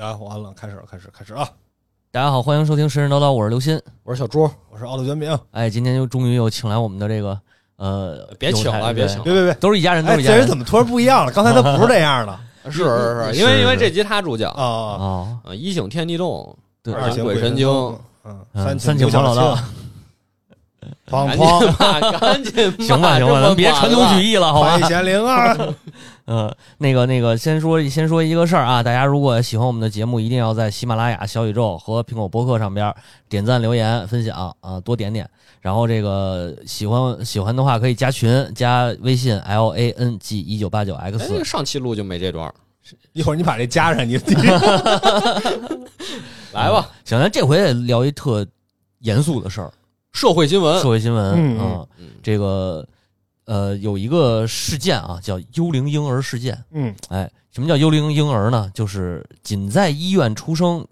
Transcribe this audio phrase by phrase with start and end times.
[0.00, 1.48] 啊，完了，开始了，开始，开始啊！
[2.10, 3.80] 大家好，欢迎收听《神神叨叨》，我是刘鑫。
[4.02, 7.38] 我是小朱，我是奥特卷饼，哎，今天又终于又请来我们的这个
[7.76, 9.54] 呃，别请了别请了别别别！
[9.54, 10.38] 都是一家人，都哎，是一家人。
[10.38, 11.30] 这人怎么突然不一样了？
[11.30, 12.36] 刚才他不是这样的
[12.72, 14.64] 是是是，因为因为这集他主讲啊。
[14.64, 17.68] 哦，啊，一请天地动，对二请鬼神经，
[18.24, 19.56] 嗯，三请黄老道，
[21.10, 22.52] 砰赶紧砰，吧，赶紧，
[22.86, 24.36] 行吧行吧，咱别传统举义。
[24.36, 24.88] 了，好吧快？
[24.88, 25.54] 显灵啊！
[26.26, 32.94] 嗯，那个那个，先说先说一个事儿啊，大家如果喜欢我们的节目，一定要在喜马拉雅、小宇宙和苹果播客上边
[33.28, 35.28] 点赞、留言、分享啊，多点点。
[35.60, 42.54] 然后这个喜欢喜欢的话，可以加群，加微信 l a n g 一九八九 x 哎，上期录就没这段儿，
[43.12, 44.18] 一会儿你把这加上，你
[46.52, 48.46] 来吧，行，咱这回得聊一特
[49.00, 49.70] 严肃的事儿，
[50.14, 50.80] 社会新闻。
[50.80, 51.58] 社，会新闻嗯。
[51.58, 52.08] 啊，嗯。
[52.22, 52.86] 这个
[53.44, 56.64] 呃有一个事件啊，叫幽灵婴儿事件。
[56.70, 56.94] 嗯。
[57.10, 58.70] 哎，什么叫幽灵婴儿呢？
[58.72, 60.86] 就是仅在医院出生，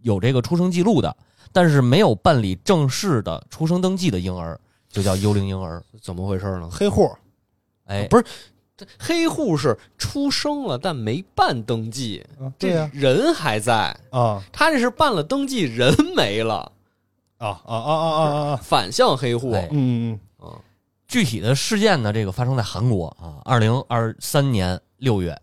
[0.00, 1.14] 有这个出生记录的，
[1.52, 5.82] 但是没有办理正式的出生登记的婴儿，就叫幽灵婴儿。
[6.00, 6.70] 怎么回事呢？
[6.72, 7.10] 黑户。
[7.86, 8.24] 哎，不是
[8.98, 14.40] 黑户是出生了但没办登记，啊对呀这人还在，啊。
[14.52, 16.70] 他这是办了登记，人没了，
[17.40, 18.56] 啊啊啊啊啊啊！
[18.62, 19.52] 反向黑户。
[19.54, 20.58] 嗯嗯嗯，
[21.08, 25.36] 具体的事件呢，这个发生在韩国啊，二零二三年六月，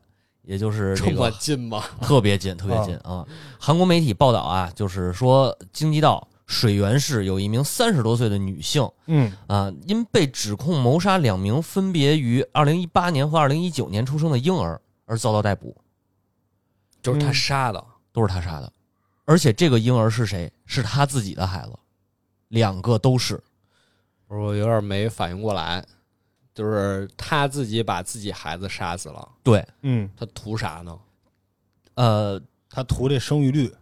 [0.44, 1.84] 也就是这么个近吗？
[2.02, 3.26] 特别近，特别近啊！
[3.60, 15.76] 韩国媒体报道啊，就是说京畿道水源市有一名三十多岁的女性嗯啊，因被指控谋杀两名分别于二零一八年和二零一九年出生的婴儿而遭到逮捕，
[17.02, 17.84] 就是他嗯杀的。
[18.14, 18.72] 都是他杀的。
[19.26, 20.52] 而且这个婴儿是谁？
[20.66, 21.74] 是他自己的孩子，
[22.50, 23.42] 两个都是。
[24.28, 25.86] 不是我有点没反应过来，
[26.54, 30.98] 就是他自己把自己孩子杀死了，对，嗯，他图啥呢？
[31.94, 33.74] 呃，他图这生育率，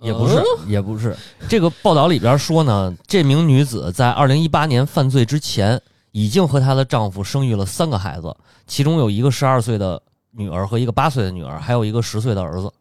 [0.00, 1.14] 也不是，嗯也不是。
[1.48, 5.80] 这个报道里边说呢，这名女子在二零一八年犯罪之前，
[6.12, 8.34] 已经和她的丈夫生育了三个孩子，
[8.66, 12.72] 其中有一个十二岁的女儿和一个八岁的女儿，还有一个十岁的儿子。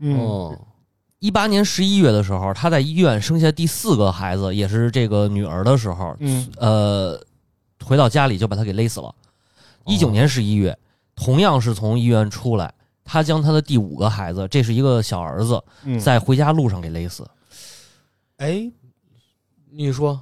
[0.00, 0.58] 嗯哦，
[1.20, 7.20] 一八年十一月的时候，她在医院生下第四个孩子，也是这个女儿的时候，嗯呃，
[7.84, 9.14] 回到家里就把她给勒死了。
[9.84, 10.78] 一九年十一月，
[11.16, 12.72] 同样是从医院出来，
[13.04, 17.28] 她将她的第五个孩子，这是一个小儿子，嗯，在回家路上给勒死。
[18.36, 18.70] 哎，
[19.70, 20.20] 你说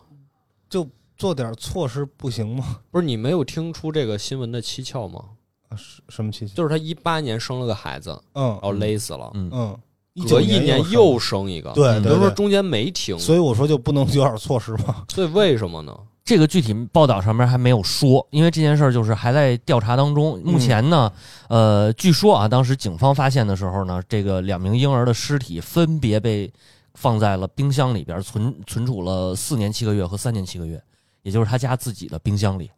[0.70, 2.78] 就做点措施不行吗？
[2.90, 5.22] 不是你没有听出这个新闻的蹊跷吗？
[5.68, 6.54] 啊，什什么蹊跷？
[6.54, 9.78] 就是他一八年生了个孩子，嗯然后勒死了，嗯，嗯，
[10.24, 15.04] 隔一年年又生一个，嗯对比如说中间没停，所以我说就不能有点措施吗？
[15.12, 15.94] 所以为什么呢？
[16.24, 20.40] 这个具体报道上面还没有说，因为这件事儿就是还在调查当中。
[20.42, 21.12] 目前呢，
[21.48, 26.52] 呃，据说啊，当时警方发现的时候呢，这个两名婴儿的尸体分别被
[26.94, 30.82] 放在了冰箱里边存存储了四年七个月和三年七个月，
[31.22, 32.68] 也就是他家自己的冰箱里。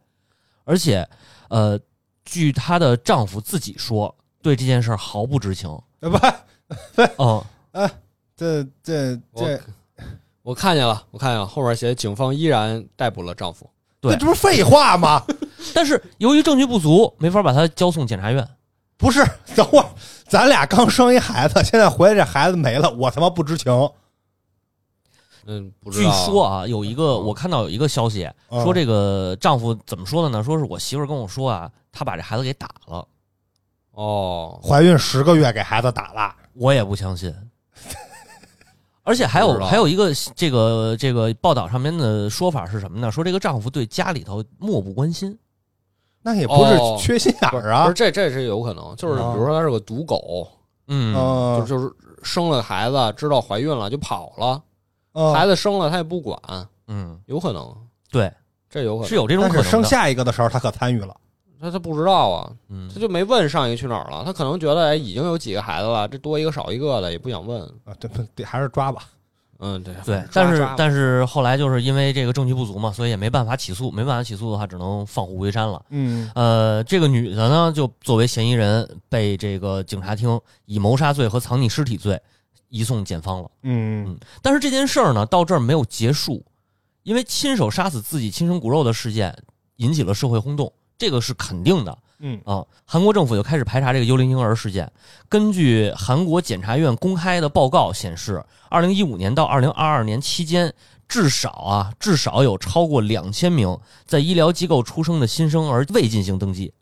[0.65, 1.09] 而且，
[1.49, 1.81] 呃，
[2.27, 5.71] 据她的丈夫自己说，对这件事儿毫不知情。
[6.01, 6.33] 呃不，嗯，
[8.37, 9.61] 这这这
[10.43, 13.69] 我看见了，我看见了，后面写警方依然逮捕了丈夫。
[14.01, 15.23] 对这不是废话吗？
[15.75, 18.49] 但是由于证据不足，没法把他交送检察院。
[18.97, 19.25] 不是，
[19.57, 19.87] 等会儿
[20.29, 23.73] 咱俩刚生一孩子，现在回来这孩子没了，我他妈不知情。
[25.47, 30.45] 嗯，不知据说啊，有一个我看到有一个消息嗯说，这个丈夫怎么说的呢？
[30.45, 33.07] 说是我媳妇跟我说啊，她把这孩子给打了，
[33.93, 37.35] 哦，怀孕十个月给孩子打了，我也不相信。
[39.05, 43.11] 而且还有还有一个这个这个报道上面的说法是什么呢？
[43.11, 45.39] 说这个丈夫对家里头漠不关心。
[46.21, 47.95] 那也不是哦缺心眼儿啊不是。
[47.95, 50.47] 这这是有可能，就是啊比如说他是个赌狗，
[50.89, 51.91] 嗯，嗯就就是
[52.23, 54.63] 生了孩子，知道怀孕了就跑了，
[55.13, 56.39] 嗯孩子生了他也不管，
[56.89, 57.75] 嗯，有可能，
[58.11, 58.31] 对，
[58.69, 59.83] 这有可能是有这种可能生。
[59.83, 61.17] 下一个的时候，他可参与了。
[61.61, 68.45] 他他不知道啊，嗯他就没问上一个去哪儿了，他可能觉得哎已经有几个孩子了，这多一个少一个的也不想问，啊，对不对？
[68.45, 69.03] 还是抓吧。
[69.61, 75.85] 嗯对对，但是抓但是后来就是因为这个证据不足嘛，所以也没办法起诉，没办法起诉的话，只能放虎归山了。
[75.91, 82.21] 嗯呃，这个女的呢，就作为嫌疑人被这个警察厅以谋杀罪和藏匿尸体罪
[82.69, 83.51] 移送检方了。
[83.63, 86.41] 嗯但是这件事儿呢，到这儿没有结束，
[87.03, 89.37] 因为亲手杀死自己亲生骨肉的事件
[89.79, 92.65] 引起了社会轰动，这个是肯定的嗯啊。
[92.85, 94.91] 韩国政府就开始排查这个幽灵婴儿事件。
[95.29, 100.73] 根据韩国检察院公开的报告显示，二零一五年到二零二二年期间，
[101.09, 106.73] 至少啊，至少有超过两千名在医疗机构出生的新生儿未进行登记，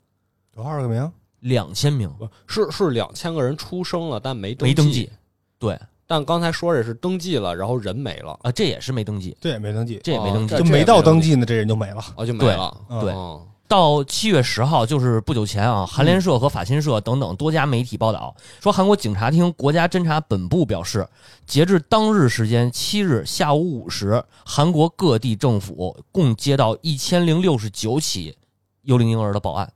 [0.53, 1.11] 多少个名？
[1.41, 5.11] 两千名不是是两千个人出生了，但没没登记记。
[5.59, 10.57] 对但刚才说这是登记了，然后人没了，啊，这也是没登记，对也没登记，这也没登记哦。
[10.57, 12.03] 就没到登记呢，这人就没了。
[12.15, 12.75] 哦，就没对了。
[12.89, 21.07] 嗯对哦到七月十号，就是不久前啊，韩联社和法新社等等多家媒体报道说，韩国警察厅国家侦查本部表示，
[21.45, 28.37] 截至当日时间七日下午五时，韩国各地政府共接到一千零六十九起
[28.83, 29.73] 幽灵婴儿的报案，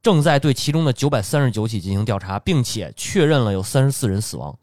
[0.00, 4.56] 正在对其中的九百三十九起进行调查，并且确认了有三十四人死亡，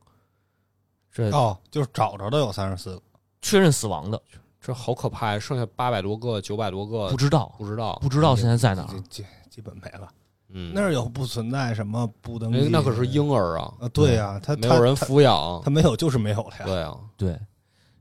[1.11, 3.01] 这哦，就是找着的有三十四个，
[3.41, 4.21] 确认死亡的
[4.65, 5.39] 这好可怕呀！
[5.39, 8.09] 剩下八百多个、九百多个不知道，不知道不。
[8.09, 8.87] 知道现在在哪儿。
[9.01, 10.11] 基基基本没了。
[10.49, 15.69] 嗯，那儿有不存在什么不登记，那那可是婴儿啊，啊，对呀，他没有人抚养他。
[15.69, 16.65] 没有就是没有了呀。
[16.65, 17.39] 对啊，对，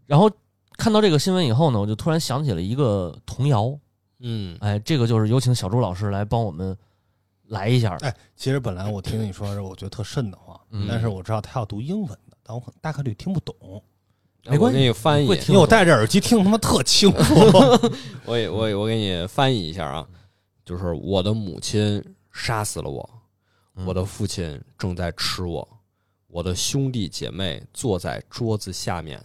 [0.06, 0.30] 然后
[0.78, 3.78] 看到这个新闻以后呢，我就突然想起了一个童谣。
[4.20, 6.74] 嗯，哎，这个就是有请小朱老师来帮我们
[7.48, 7.94] 来一下。
[8.00, 13.54] 哎，其实本来我听你说的时候，我觉得特瘆得慌，嗯但是我知道他要读英文的，但我可能大概率听不懂，
[14.46, 17.34] 没关系我给你翻译会，听因为我戴着耳机听他妈特清楚。
[18.26, 20.06] 我也我也我给你翻译一下啊，
[20.64, 23.08] 就是我的母亲杀死了我，
[23.76, 25.66] 嗯我的父亲正在吃我，
[26.26, 29.22] 我的兄弟姐妹坐在桌子下面，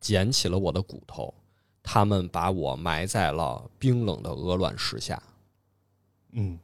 [0.00, 1.32] 捡起了我的骨头，
[1.82, 5.22] 他们把我埋在了冰冷的鹅卵石下，
[6.32, 6.58] 嗯，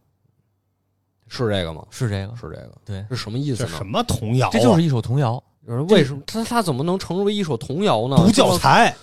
[1.28, 1.86] 是这个吗？
[1.90, 3.86] 是这个，是这个，对，是什么意思呢这什？
[3.86, 4.50] 么童谣啊？
[4.52, 5.42] 这就是一首童谣。
[5.66, 8.16] 就是为什么他他怎么能成为一首童谣呢？
[8.16, 8.94] 读教材。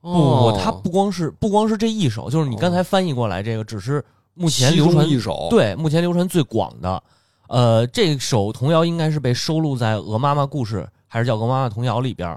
[0.00, 4.04] 不哦不，它不光是不光是这一首，就是你刚才翻译过来这个，只是
[4.34, 7.02] 目前流传一首，对目前流传最广的。
[7.48, 12.36] 呃，这首童谣应该是被收录在《鹅妈妈故事》还是叫《鹅妈妈童谣》里边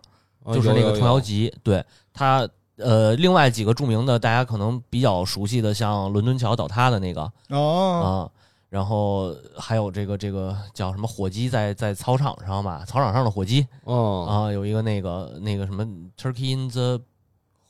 [0.54, 1.54] 就是那个有有有童谣集。
[1.62, 1.84] 对
[2.14, 2.48] 它，
[2.78, 8.32] 呃，另外几个著名的，大家可能比较熟悉的，像伦敦桥倒塌的那个哦，啊，
[8.78, 15.84] 然后还有这个这个叫什么火鸡在在操场上吧，操场上的火鸡哦，啊，有一个那个那个什么
[16.16, 17.02] Turkey in the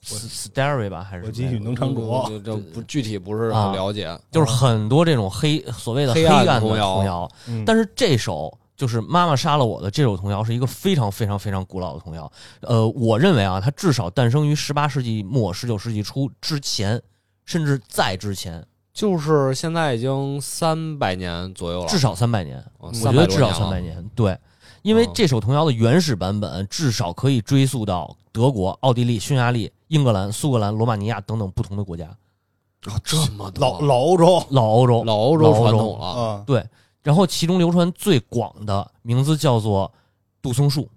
[0.03, 7.31] Starry 吧，还是我继什么续农场主，这这不具体不是啊很了解，就是很多这种黑所谓的黑暗的童谣
[7.65, 12.29] 但是这首就是妈妈杀了我的这首童谣是一个非常非常非常古老的童谣。
[12.59, 17.01] 呃，我认为啊，它至少诞生于十八世纪末、十九世纪初之前，
[17.45, 18.61] 甚至在之前，
[18.97, 22.57] 就是现在已经三百年左右了，至少三百年。
[22.79, 24.09] 哦我觉得至少300多三百年。
[24.15, 24.35] 对，
[24.81, 32.07] 因为哦这首童谣的原始版本至少可以追溯到德国、奥地利、匈牙利、英格兰、苏格兰、罗马尼亚等等不同的国家，
[32.87, 35.03] 哦这么多老老欧洲老欧洲。
[35.03, 36.65] 老欧洲老欧洲传统了，啊，对，
[37.03, 39.93] 然后其中流传最广的名字叫做
[40.41, 40.89] 杜松树。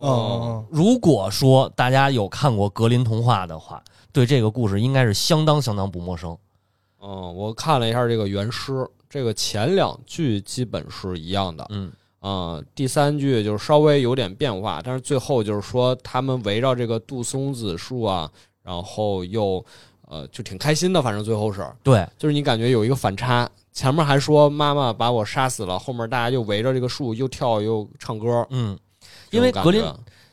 [0.00, 3.80] 嗯如果说大家有看过格林童话的话，
[4.10, 6.36] 对这个故事应该是相当相当不陌生。
[7.08, 11.90] 嗯，我看了一下这个原诗，这个前两句基本是一样的，嗯，
[12.20, 18.30] 啊、第三句就是稍微有点变化，但是最后就是说他们围绕这个杜松子树啊，
[18.62, 19.64] 然后又
[20.06, 28.78] 呃就挺开心的，反正最后是，对，就是你感觉有一个反差，前面还说妈妈把我杀死了，后面大家就围着这个树又跳又唱歌，嗯，
[29.30, 29.82] 因为格林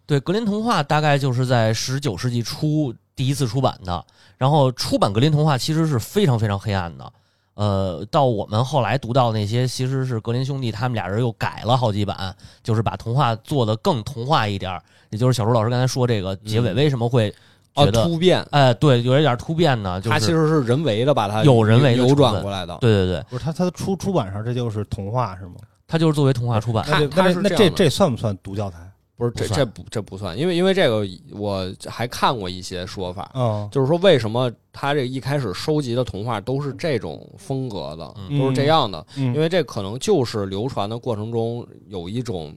[0.05, 4.05] 对格林童话大概就是在十九世纪初第一次出版的，
[4.37, 7.11] 然后出版格林童话其实是非常非常黑暗的。
[7.53, 14.83] 呃，到我们后来读到那些，其实是格林兄弟他们俩人又改了好几版，就是把童话做的更童话一点儿。
[15.09, 17.33] 也就是小朱老师刚才说这个结尾嗯为什么会
[17.75, 20.01] 哦觉得，突变，哎、对，有一点突变呢？
[20.01, 25.53] 就是它其实是人为的把它有人为扭转过来的，对对对，不是他他出出版上这就是童话是吗？
[25.87, 26.83] 它就是作为童话出版。
[26.85, 28.77] 它那那那这这算不算读教材？
[29.17, 39.33] 不是这这不这不算，因为因为这个我还看过一些说法，嗯，就是说为什么他这一开始收集的童话都是这种风格的，嗯都是这样的，嗯。
[39.33, 42.53] 因为这可能就是流传的过程中有一种，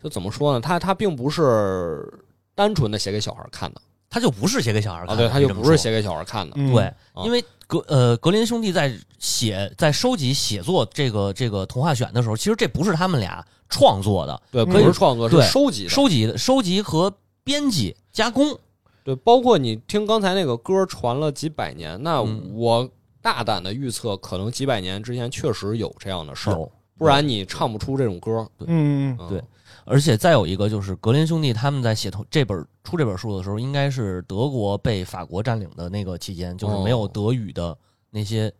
[0.00, 0.60] 就怎么说呢？
[0.60, 2.08] 他他并不是
[2.54, 18.56] 单纯的写给小孩看的他就不是写给小孩看啊，的，对，他就不是写给小孩看的，嗯对，啊因为格呃格林兄弟在写在收集写作这个这个童话选的时候，其实这不是他们俩创作的，对，可不是创作，是收集，收集的收集和编辑加工。
[19.02, 22.88] 对，包括你听刚才那个歌传了几百年，那嗯我
[23.20, 28.48] 大胆的预测，可能几百年之前确实有这样的事儿，不然你唱不出这种歌。
[28.60, 29.42] 嗯嗯对
[29.86, 37.10] 而且再有一个就是格林兄弟他们在写同这本出这本书的时候，应该是德国被法国占领的那个期间，就是没有哦。
[37.12, 37.76] 德语的
[38.10, 38.52] 那些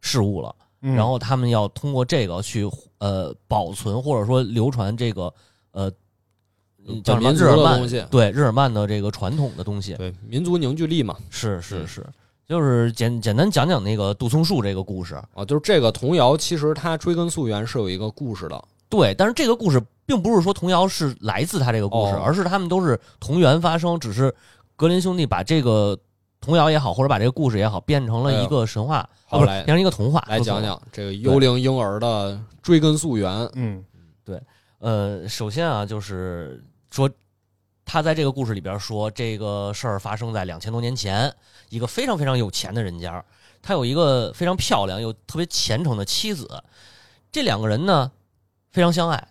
[0.00, 0.54] 事物了。
[0.82, 0.94] 嗯。
[0.94, 5.32] 然后他们要通过这个去呃保存或者说流传这个
[5.70, 5.90] 呃
[7.04, 12.04] 叫什么日耳曼东西，对日耳曼的这个传统的东西，对民族凝聚力嘛，嗯是是是，
[12.44, 24.34] 就是简简单讲讲那个杜松树这个故事，啊，就是这个童谣，其实它追根溯源是有一个故事的，对，但是这个故事并不是说童谣是来自他这个故事，哦而是他们都是同源发生，只是
[24.76, 25.98] 格林兄弟把这个
[26.42, 30.22] 童谣也好，或者把这个故事也好，变成了一个神话，啊不是好来变成一个童话。
[30.28, 33.32] 来讲讲这个幽灵婴儿的追根溯源。
[33.54, 33.82] 嗯
[34.22, 34.38] 对
[34.80, 37.08] 呃，首先啊，就是说，
[37.86, 41.34] 他在这个故事里边说，这个事儿发生在两千多年前，
[41.70, 43.24] 一个非常非常有钱的人家，
[43.62, 46.46] 他有一个非常漂亮又特别虔诚的妻子，
[47.30, 48.12] 这两个人呢
[48.72, 49.28] 非常相爱，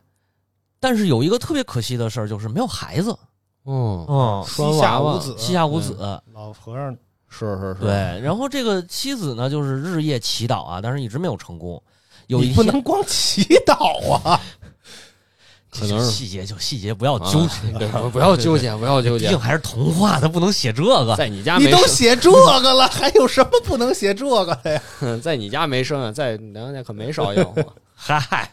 [0.80, 3.18] 但是有一个特别可惜的事儿，就是没有孩子。
[3.66, 5.96] 嗯，嗯，膝下无子，膝下无子。
[6.34, 6.92] 老和尚
[7.28, 11.82] 是是是，对，然后这个妻子呢，就是日夜祈祷啊，但是一直没有成功。
[12.28, 14.40] 有你不一天，能光祈祷啊！
[15.70, 21.16] 可能细节就细节，不要纠结，对， 不不要纠结，不要纠结毕竟，还是童话，他不能写这个。
[21.16, 24.82] 在你家你没生，都写这个了，还有什么不能写这个的呀？
[25.24, 27.56] 在你家没生啊，在娘家可没少有。
[27.96, 28.50] 嗨，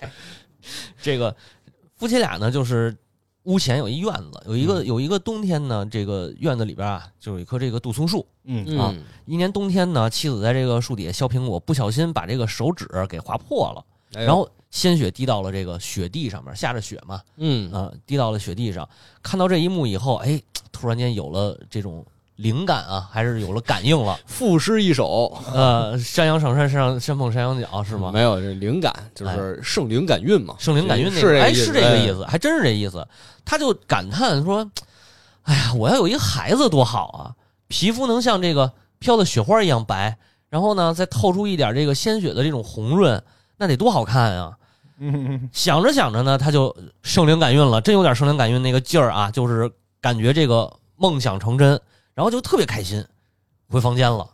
[1.00, 1.34] 这个
[1.96, 2.96] 夫妻俩呢，就是
[3.44, 8.26] 屋前有一院子，有一个有一个冬天呢，这个院子里边啊，就有一棵这个杜松树。
[8.44, 13.84] 嗯啊嗯，一年冬天呢，妻子在这个树底下削苹果，不小心把这个手指给划破了，
[14.14, 18.88] 哎然后鲜血滴到了这个雪地上面，下着雪嘛，嗯啊、滴到了雪地上。
[19.22, 20.40] 看到这一幕以后，哎，
[20.72, 22.04] 突然间有了这种
[22.38, 24.16] 灵感啊，还是有了感应了。
[24.24, 28.12] 赋诗一首呃，山羊上山，山上山碰山羊角是吗？
[28.12, 33.04] 没有这灵感，就是圣灵感孕嘛，圣灵感孕那个哎，是这个意思，还真是这意思。
[33.44, 34.70] 他就感叹说
[35.42, 37.34] ：“哎呀，我要有一个孩子多好啊！
[37.66, 40.16] 皮肤能像这个飘的雪花一样白，
[40.48, 43.20] 然后呢，再透出一点这个鲜血的这种红润，
[43.56, 44.52] 那得多好看啊！
[45.00, 49.68] ”嗯，想着想着呢，他就圣灵感孕了，真有点圣灵感孕那个劲儿啊，就是
[50.00, 51.80] 感觉这个梦想成真，
[52.18, 53.04] 然后就特别开心，
[53.68, 54.28] 回房间了，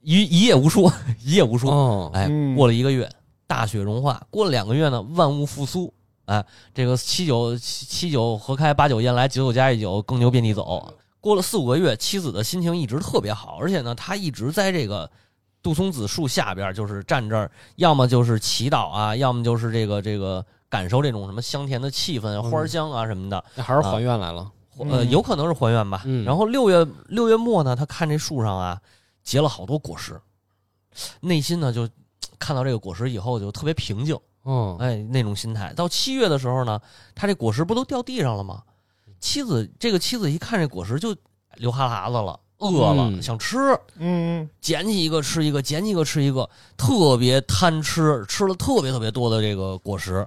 [0.00, 1.70] 一一夜无说，一夜无说。
[1.70, 3.08] 哦，哎，嗯过了一个月，
[3.46, 5.94] 大雪融化，过了两个月呢，万物复苏。
[6.24, 6.44] 哎，
[6.74, 10.92] 这个七九七七九合开，八九雁来，九九加一九，耕牛遍地走。
[11.20, 15.08] 过了四五个月，妻子的心情一直特别好，而且呢，她一直在这个
[15.62, 23.44] 杜松子树下边，就是站这儿，要么就是祈祷啊，要么就是这个这个感受这种什么香甜的气氛、嗯花香啊什么的。
[23.54, 24.50] 那还是还愿来了。
[24.78, 26.02] 呃，嗯有可能是还原吧。
[26.04, 28.80] 嗯然后六月六月末呢，他看这树上啊
[29.22, 30.20] 结了好多果实，
[31.20, 31.88] 内心呢就
[32.38, 35.72] 看到这个果实以后就特别平静，嗯，哎，那种心态。
[35.74, 36.80] 到七月的时候呢，
[37.14, 38.62] 他这果实不都掉地上了吗？
[39.20, 41.14] 妻子这个妻子一看这果实就
[41.54, 43.56] 流哈喇子了，饿了、嗯想吃，
[43.96, 50.26] 嗯捡起一个吃一个，捡起一个吃一个，特别贪吃，吃了特别特别多的这个果实。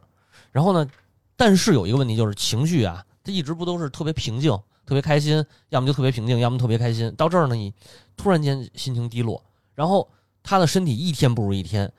[0.52, 0.88] 然后呢，
[1.36, 4.52] 但是有一个问题就是情绪啊，他一直不都是特别平静、
[4.86, 7.12] 特别开心，要么就特别平静，要么特别开心。
[7.18, 7.74] 到这儿呢，你
[8.16, 10.08] 突然间心情低落，然后
[10.44, 11.92] 她的身体一天不如一天。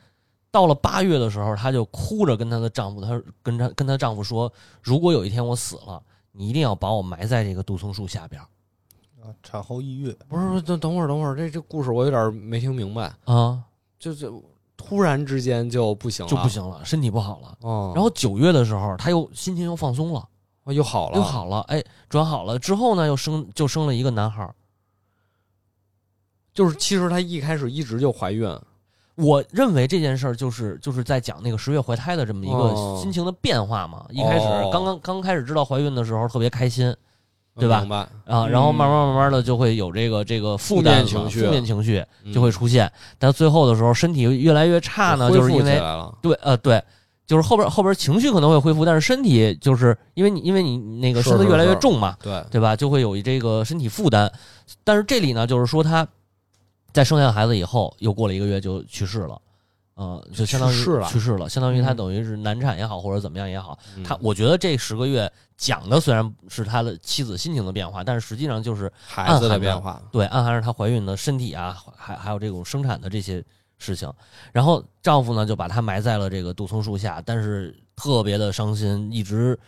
[0.52, 6.00] 到了八月的时候，她就哭着跟她的丈夫，她跟她跟她丈夫说：“如果有一天我死了，
[6.32, 8.40] 你一定要把我埋在这个杜松树下边
[9.20, 13.60] 啊，产后抑郁，不是，等等会儿，等会儿，这这故事我有点没听明白，啊，
[13.98, 14.42] 就就
[14.76, 17.58] 突然之间就不行了，就不行了，身体不好了。
[17.60, 20.26] 哦，然后九月的时候，她又心情又放松了。”
[20.66, 24.54] 哦又好了，又好了，哎，转好了之后呢，又生就生了一个男孩儿。
[26.52, 28.48] 就是其实她一开始一直就怀孕，
[29.14, 34.04] 我认为这件事儿就是就是在讲那个十月怀胎的这么一哦个心情的变化嘛。
[34.10, 36.94] 一开始哦刚刚刚开始知道怀孕的时候特别开心
[37.54, 37.96] 对吧明白？
[38.24, 42.90] 啊，嗯然后慢慢慢慢的就会有这个这个负负担嘛面情绪负面情绪嗯就会出现。
[43.18, 46.82] 但最后的时候身体越来越差呢，恢复就是因为起来了，对呃对，
[47.26, 52.76] 就是后边后边情绪可能会恢复，但是身体就是因为你因为你那个是身子越来越是是重嘛，对，对吧？
[52.76, 54.32] 就会有这个身体负担。
[54.84, 56.06] 但是这里呢，就是说他
[56.92, 59.40] 在生下孩子以后，又过了一个月就去世了，
[59.94, 73.44] 呃，就相当于去世了去世了，相当于他嗯等于是难产也好，或者怎么样也好，嗯他我觉得这十个月讲的虽然是他的妻子心情的变化，但是实际上就是孩子的变化，对暗含着她怀孕的身体啊，还还有这种生产的这些
[73.78, 74.12] 事情。
[74.52, 79.58] 然后丈夫呢就把她埋在了这个杜松树下，但是特别的伤心，一直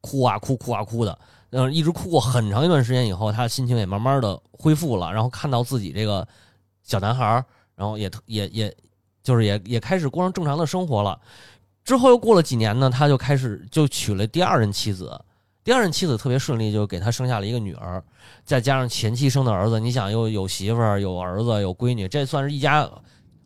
[0.00, 1.18] 哭啊哭哭啊哭的，
[1.50, 6.26] 嗯，一直哭过很长一段时间以后，她心情也慢慢的恢复了，然后看到自己这个
[6.82, 7.44] 小男孩，
[7.74, 8.76] 然后也也也
[9.22, 11.18] 就是也也开始过上正常的生活了。
[11.84, 15.20] 之后又过了几年呢，他就开始就娶了第二任妻子。
[15.62, 18.02] 第二任妻子特别顺利，就给他生下了一个女儿，
[18.44, 22.86] 再加上前妻生的儿子，你想又有媳妇儿、有儿子、有闺女，这算是一家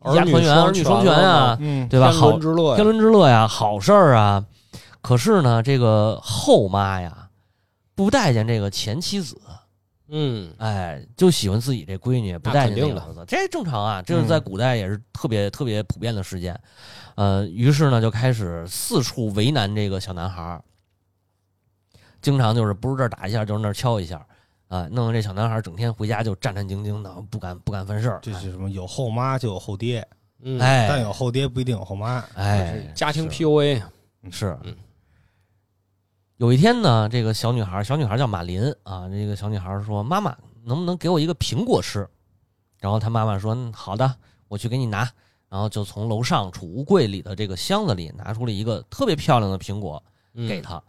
[0.05, 2.09] 一家儿女团圆、双儿女双全啊，嗯，对吧？
[2.11, 4.45] 天好伦之乐呀，天伦之乐呀，好事儿啊。
[5.01, 7.29] 可是呢，这个后妈呀，
[7.95, 9.39] 不待见这个前妻子，
[10.09, 16.59] 嗯，哎，就喜欢自己这闺女，不待见那肯定的那个儿子，这正常啊，这是在古代也是特别特别普遍的事件，
[17.15, 20.61] 呃，于是呢就开始四处为难这个小男孩儿，
[22.21, 24.25] 经常就是不是这儿打一下就是那儿敲一下，
[24.69, 28.19] 啊、弄得这小男孩整天回家就战战兢兢的，不敢不敢犯事儿。
[28.21, 28.69] 这是什么？
[28.69, 30.07] 有后妈就有后爹，
[30.41, 32.19] 嗯，但哎有后爹不一定有后妈。
[32.35, 33.81] 哎，家庭 PUA，
[34.29, 34.75] 是嗯。
[36.37, 39.09] 有一天呢，这个小女孩，小女孩叫马林啊。
[39.09, 42.07] 这个小女孩说：“妈妈，能不能给我一个苹果吃？”
[42.79, 44.15] 然后她妈妈说：“嗯好的，
[44.47, 45.11] 我去给你拿。”
[45.49, 50.01] 然后就从楼上储物柜里的这个箱子里拿出了一个特别漂亮的苹果
[50.35, 50.81] 嗯给她。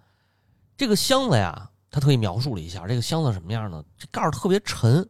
[0.77, 3.85] 这个箱子呀，她特意描述了一下，这个箱子什么样呢？
[3.99, 5.09] 这盖儿特别沉，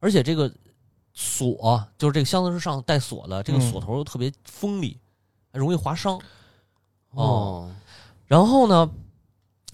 [0.00, 0.50] 而且这个
[1.12, 4.98] 锁就是这个箱子是上带锁的，这个嗯锁头又特别锋利，
[5.52, 6.18] 还容易划伤。
[7.10, 7.70] 哦，
[8.26, 8.88] 然后呢，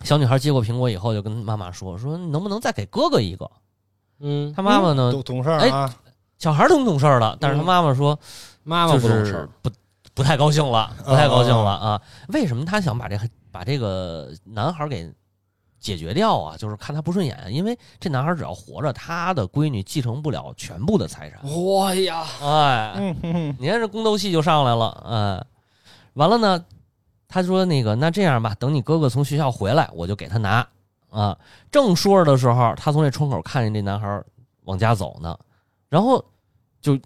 [0.02, 3.48] 小女孩接过苹果以后，就跟妈妈说：“说能不能再给哥哥一个
[4.18, 5.94] 嗯？”，他妈妈呢，懂懂事儿啊，
[6.38, 8.18] 小孩挺懂事儿的，但是他妈妈说，
[8.64, 9.70] 妈妈就是不懂事儿，不
[10.14, 12.02] 不太高兴了，不太高兴了啊！
[12.28, 13.16] 为什么他想把这
[13.52, 15.12] 把这个男孩给
[15.80, 16.56] 解决掉啊？
[16.56, 21.40] 就是看他不顺眼，因为这男孩只要活着，他的闺女继承不了全部的财产。
[21.74, 23.14] 哇呀，哎，
[23.58, 25.46] 你看这宫斗戏就上来了，哎，
[26.14, 26.64] 完了呢，
[27.28, 30.66] 他说那个那这样吧，等你哥哥从学校回来，我就给他拿
[31.10, 31.38] 啊。
[31.70, 34.22] 正说着的时候，他从这窗口看见这男孩
[34.64, 35.38] 往家走呢，
[35.88, 36.24] 然后
[36.80, 36.98] 就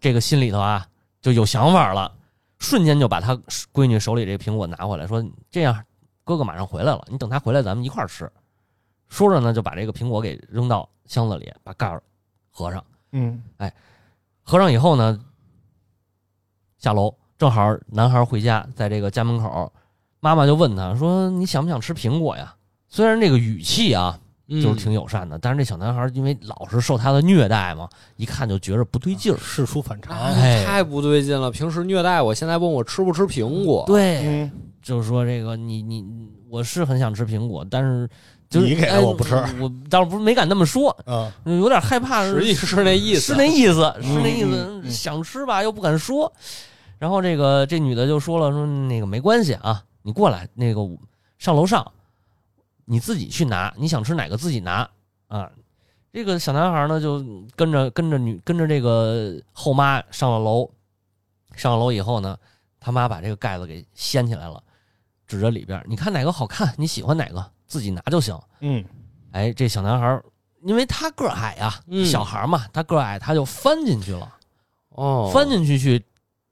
[0.00, 0.86] 这个心里头啊
[1.22, 2.12] 就有想法了，
[2.58, 3.40] 瞬间就把他
[3.72, 5.84] 闺女手里这苹果拿回来，说这样，
[6.28, 8.30] 哥哥马上回来了，你等他回来咱们一块儿吃。
[9.08, 12.02] 说着呢，就把这个苹果给扔到箱子里，把盖儿
[12.50, 12.84] 合上。
[13.12, 13.72] 嗯哎
[14.42, 15.18] 合上以后呢，
[16.76, 19.72] 下楼正好男孩回家，在这个家门口，
[20.20, 22.54] 妈妈就问他说：“你想不想吃苹果呀？”
[22.90, 29.38] 虽然这个语气啊，嗯就是挺友善的，但是这小男孩因为老是受他的虐待嘛，一看就觉着不对劲儿。
[29.38, 30.14] 事出反常。
[30.14, 31.50] 哎太不对劲了。
[31.50, 34.52] 平时虐待我，现在问我吃不吃苹果，对，嗯，
[34.88, 36.02] 就是说这个你你
[36.48, 38.08] 我是很想吃苹果，但是
[38.48, 42.24] 就是你给的哎我不吃我倒不是没敢那么说，啊，有点害怕。
[42.24, 46.32] 实际是那意思，是那意思，是那意嗯思，嗯嗯想吃吧又不敢说。
[46.98, 50.80] 然后这个这女的就说了，说那个没关系啊，你过来，那个
[51.36, 51.92] 上楼上，
[52.86, 54.88] 你自己去拿，你想吃哪个自己拿
[55.26, 55.50] 啊。
[56.10, 57.22] 这个小男孩呢就
[57.54, 60.70] 跟着跟着女跟着这个后妈上了楼，
[61.54, 62.38] 上了楼以后呢，
[62.80, 64.60] 他妈把这个盖子给掀起来了，
[65.28, 68.36] 指着里边，你看哪个好看，你喜欢哪个自己拿就行。
[68.60, 68.84] 嗯
[69.30, 70.20] 哎，这小男孩
[70.62, 74.34] 因为他个矮呀、嗯小孩嘛，他个矮，他就翻进去了。
[74.88, 76.02] 哦，翻进去去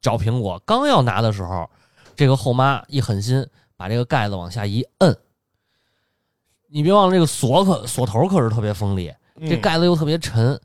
[0.01, 1.69] 找苹果，刚要拿的时候，
[2.15, 3.45] 这个后妈一狠心，
[3.77, 5.17] 把这个盖子往下一摁。
[6.69, 10.61] 你别忘了，这个锁可锁头可是特别锋利，嗯这盖子又特别沉，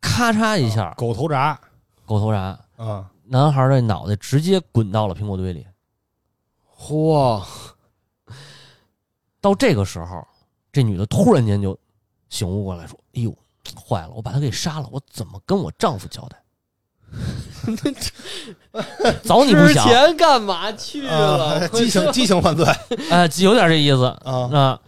[0.00, 1.56] 咔嚓一下，狗头铡
[2.04, 5.66] 狗头铡，啊，男孩的脑袋直接滚到了苹果堆里。
[6.78, 7.42] 嚯，
[9.40, 10.26] 到这个时候，
[10.72, 11.78] 这女的突然间就
[12.28, 13.34] 醒悟过来，说：“哎呦，
[13.88, 16.42] 坏了，我把他给杀了，我怎么跟我丈夫交代？”
[19.22, 21.60] 早你不之想，前干嘛去了？
[21.60, 22.66] 啊激情激情犯罪
[23.10, 24.80] 哎，有点这意思啊，啊。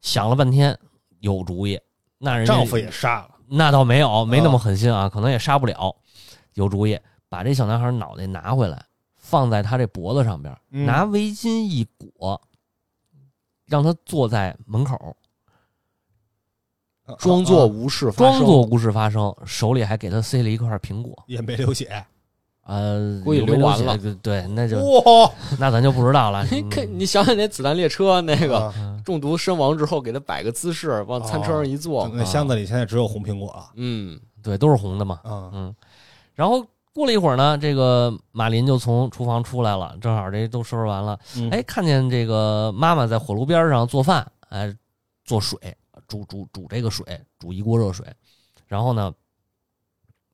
[0.00, 0.78] 想了半天，
[1.20, 1.78] 有主意。
[2.18, 5.94] 那人丈夫也杀了，那倒没有，没那么狠心啊，可能也杀不了。
[6.54, 8.82] 有主意，把这小男孩脑袋拿回来，
[9.28, 10.86] 放在他这脖子上边，嗯。
[10.86, 12.40] 拿围巾一裹，
[13.66, 15.14] 让他坐在门口，
[17.18, 21.12] 装作无事发生，装作无事发生，手里还给他塞了一块苹果。
[21.26, 22.02] 也没流血，
[22.62, 23.98] 呃，估计有没血流完了。
[24.22, 26.42] 对，那就哇，那咱就不知道了。
[26.46, 28.72] 你 看，你想想那子弹列车那个
[29.04, 33.70] 中毒身亡之后，给他摆个姿势，往餐车上一坐，那箱子里现在只有红苹果了。
[33.74, 35.20] 嗯，对，都是红的嘛。
[35.24, 35.74] 嗯，嗯，
[36.34, 41.50] 然后过了一会儿呢，这个马林就从厨房出来了，正好这都收拾完了，嗯。
[41.50, 44.74] 哎，看见这个妈妈在火炉边上做饭，哎，
[45.24, 45.58] 做水，
[46.06, 47.04] 煮煮煮这个水，
[47.38, 48.06] 煮一锅热水，
[48.66, 49.12] 然后呢，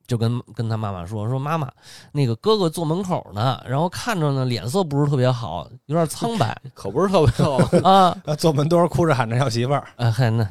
[0.07, 1.71] 就跟跟他妈妈说说妈妈，
[2.11, 7.57] 那个哥哥坐门口呢，然后看着呢脸色不是特别好，有点苍白 可不是特别好。
[7.89, 10.47] 啊，啊，坐门墩哭着喊着要媳妇儿，哎嗨那，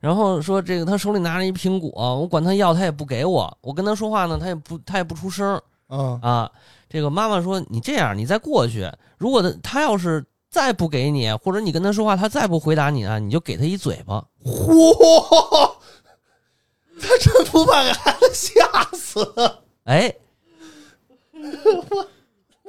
[0.00, 6.50] 然后说这个他手里拿着一苹果，我管他要他也不给我，我跟他说话呢，他也不他也不出声，嗯啊，
[6.88, 14.24] 这个妈妈说：“你这样，你再过去，如果他他要是再不给你，或者你跟他说话，他再不回答你啊，你就给他一嘴巴。
[14.44, 14.94] 嚯，
[15.28, 15.77] 他
[17.20, 19.34] 真不怕给孩子吓死，”
[19.84, 20.14] 哎，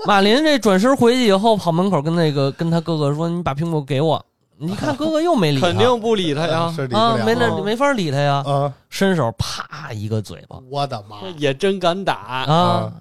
[0.06, 4.24] 马林这转身回去以后，跑门口跟那个跟他哥哥说：“你把苹果给我。”
[4.62, 12.14] 你看哥哥又没理他，肯定不理他呀，是理啊，没那啊没法理他呀，啊，伸手啪一个嘴巴我的妈，也真敢打。
[12.44, 12.92] 啊！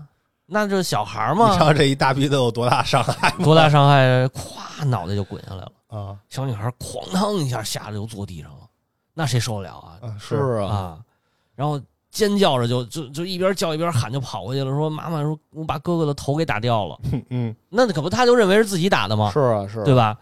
[0.46, 4.26] 那这小孩嘛你知道这一大逼得有多大伤害多大伤害？
[4.28, 5.72] 咵，脑袋就滚下来了。
[5.88, 6.16] 啊？
[6.30, 8.60] 小女孩哐当一下吓得就坐地上了，
[9.12, 9.98] 那谁受得了啊？
[10.00, 10.98] 啊是啊，啊，
[11.58, 19.28] 然后尖叫着就就就一边叫一边喊，就跑过去了，说妈妈说我把哥哥的头给打掉了，嗯嗯那可不他就认为是自己打的吗？
[19.32, 20.16] 是啊，是啊对吧？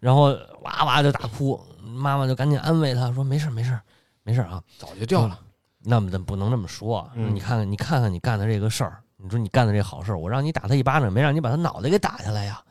[0.00, 0.24] 然后
[0.64, 3.80] 哇哇就大哭，妈妈就赶紧安慰他说没事没事
[4.22, 5.38] 没事啊，早就掉了。
[5.84, 12.62] 那么不能这么说啊，嗯你看看你看看你干的这个事儿，你说你干的这好事儿，我让你打他一巴掌，没让你把他脑袋给打下来呀。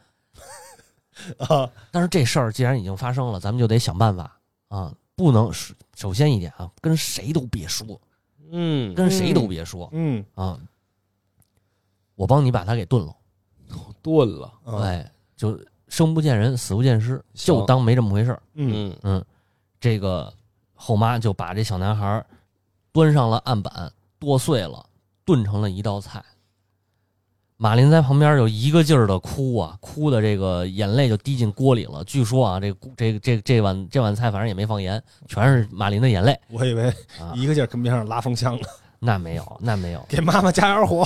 [1.49, 4.31] 啊但是这事儿既然已经发生了，咱们就得想办法
[4.69, 7.99] 啊，不能是首先一点啊，跟谁都别说，
[8.51, 10.59] 嗯，跟谁都别说嗯啊。
[12.15, 13.15] 我帮你把他给炖了，
[14.03, 14.53] 炖了。
[14.65, 18.41] 嗯哎，就生不见人，死不见尸，就当没这么回事儿。
[18.53, 19.25] 嗯嗯嗯，
[19.79, 20.31] 这个
[20.75, 22.23] 后妈就把这小男孩
[22.91, 24.85] 端上了案板，剁碎了，
[25.25, 26.23] 炖成了一道菜。
[27.62, 32.04] 马林在旁边就一个劲儿的哭啊，哭的这个眼泪就滴进锅里了。
[32.06, 36.88] 据说啊，这这这这碗这碗菜反正也没放盐，全是马林的眼泪我以为
[37.19, 37.30] 啊。
[37.36, 41.06] 一个劲儿跟边上拉风箱呢，那没有，那没有，给妈妈加点火。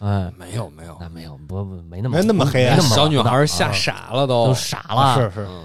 [0.00, 4.52] 哎，没有没有，那没有，不不没那么没那么黑小女孩吓傻了都都。
[4.52, 5.14] 傻了。
[5.14, 5.62] 是是，嗯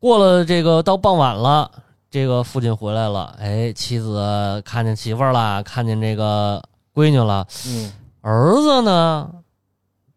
[0.00, 1.70] 过了这个到傍晚了，
[2.10, 6.62] 这个父亲回来了，哎，妻子看见媳妇儿了，看见这个
[6.94, 9.30] 闺女了，嗯儿子呢？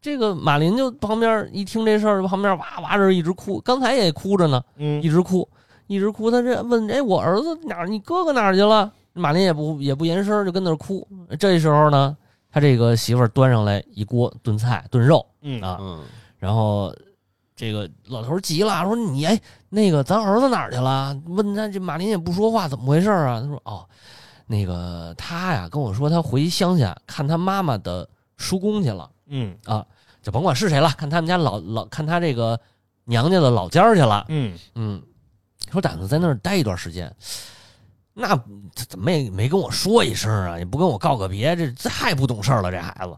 [0.06, 5.50] 这个马林就旁边一听这事儿，旁边哇哇这一直哭，刚才也哭着呢，一嗯直哭，
[5.88, 6.30] 一直哭。
[6.30, 7.88] 他这问，哎，我儿子哪儿？
[7.88, 8.92] 你哥哥哪儿去了？
[9.14, 11.08] 马林也不也不言声，就跟那儿哭。
[11.40, 12.16] 这时候呢，
[12.52, 16.04] 他这个媳妇儿端上来一锅炖菜、炖肉嗯啊，嗯
[16.38, 16.94] 然后
[17.56, 21.20] 这个老头急了，说你哎，那个咱儿子哪儿去了？
[21.26, 23.42] 问他这马林也不说话，怎么回事啊？
[23.42, 23.84] 他说哦，
[24.46, 29.84] 那个他呀跟我说他回乡下看他妈妈的叔公去了嗯啊，
[30.26, 32.60] 就甭管是谁了，看他们家老老看他这个
[33.04, 34.26] 娘家的老家去了。
[34.30, 35.00] 嗯嗯，
[35.72, 37.16] 说打算在那儿待一段时间。
[38.16, 38.36] 那
[38.74, 40.58] 怎么也没跟我说一声啊？
[40.58, 43.16] 也不跟我告个别，这这太不懂事儿了，这孩子。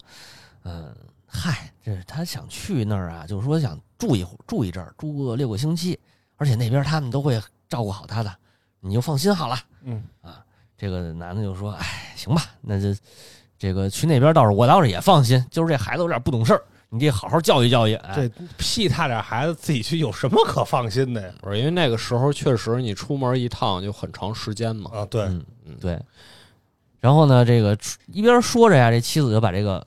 [0.63, 0.93] 嗯，
[1.26, 5.98] 嗨，这他想去那儿啊，就是说想住一，住一阵儿，住个六个星期，
[6.36, 8.36] 而且那边他们都会照顾好他的，
[8.82, 9.58] 你就放心好了。
[9.84, 10.04] 嗯
[10.76, 12.93] 这个男的就说：“哎，行吧，那就
[13.58, 21.30] 这个去那边倒是我倒是也放心，就是这孩子有点不懂事儿，你得好好教育教育。”哎，这屁大点孩子自己去有什么可放心的呀？
[21.41, 24.91] 不是因为那个时候确实你出门一趟就很长时间嘛。
[24.93, 26.00] 啊，对，嗯嗯，对。
[27.00, 29.86] 然后呢，这个一边说着呀，这妻子就把这个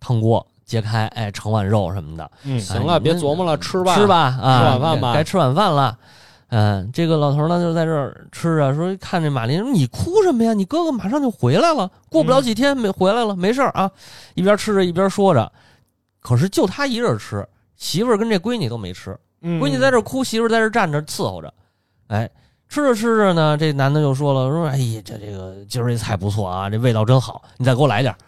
[0.00, 4.06] 汤锅揭开，哎，盛碗肉什么的，嗯行了，别琢磨了，吃吧，吃。
[4.06, 5.96] 吧，啊，吃晚饭吧该吃晚饭了。
[6.48, 10.52] 嗯，这个老头呢就在这儿吃着，说看这马林，你哭什么呀？
[10.52, 13.88] 你哥哥马上就回来了，过不了几天没回来了，没事儿啊。
[14.34, 15.50] 一边吃着一边说着，
[16.20, 19.18] 可是就他一人吃，媳妇儿跟这闺女都没吃。
[19.42, 21.52] 嗯闺女在这哭，媳妇儿在这站着伺候着。
[22.08, 22.28] 哎，
[22.68, 28.18] 吃着吃着呢，这男的就说了，说哎呀，这这个今儿这菜不错啊，这味道真好，你再给我来点儿。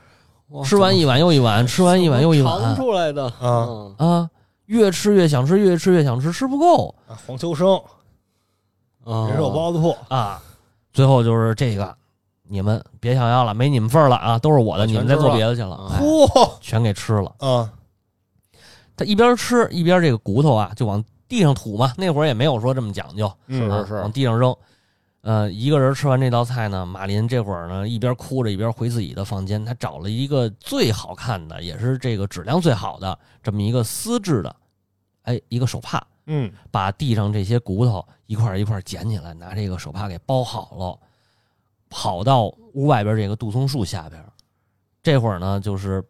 [0.65, 4.31] 吃完一碗又一碗，吃完一碗又一尝碗出来的啊嗯啊，
[4.67, 7.75] 越吃越想吃，越吃越想吃，吃不够啊黄秋生
[9.05, 10.43] 啊人肉包子铺，啊。
[10.93, 11.95] 最后就是这个，
[12.49, 17.35] 你们别想要了，没你们份儿了啊，都是我的，你们再做别的去了，嚯全给吃了。
[17.39, 17.71] 啊
[19.03, 21.93] 他一边吃一边这个骨头啊，就往地上吐嘛。
[21.97, 24.55] 那会儿也没有说这么讲究，嗯啊是是往地上扔。
[25.23, 34.57] 呃，一个人吃完这道菜呢，马林这会儿呢一边哭着一边回自己的房间，他找了一个最好看的，也是这个质量最好的这么一个丝质的，
[35.23, 40.99] 哎，一个手帕，嗯把地上这些骨头一块一块捡起来，拿这个手帕给包好了，
[41.89, 44.21] 跑到屋外边这个杜松树下边。
[45.05, 46.03] 这会儿呢，就是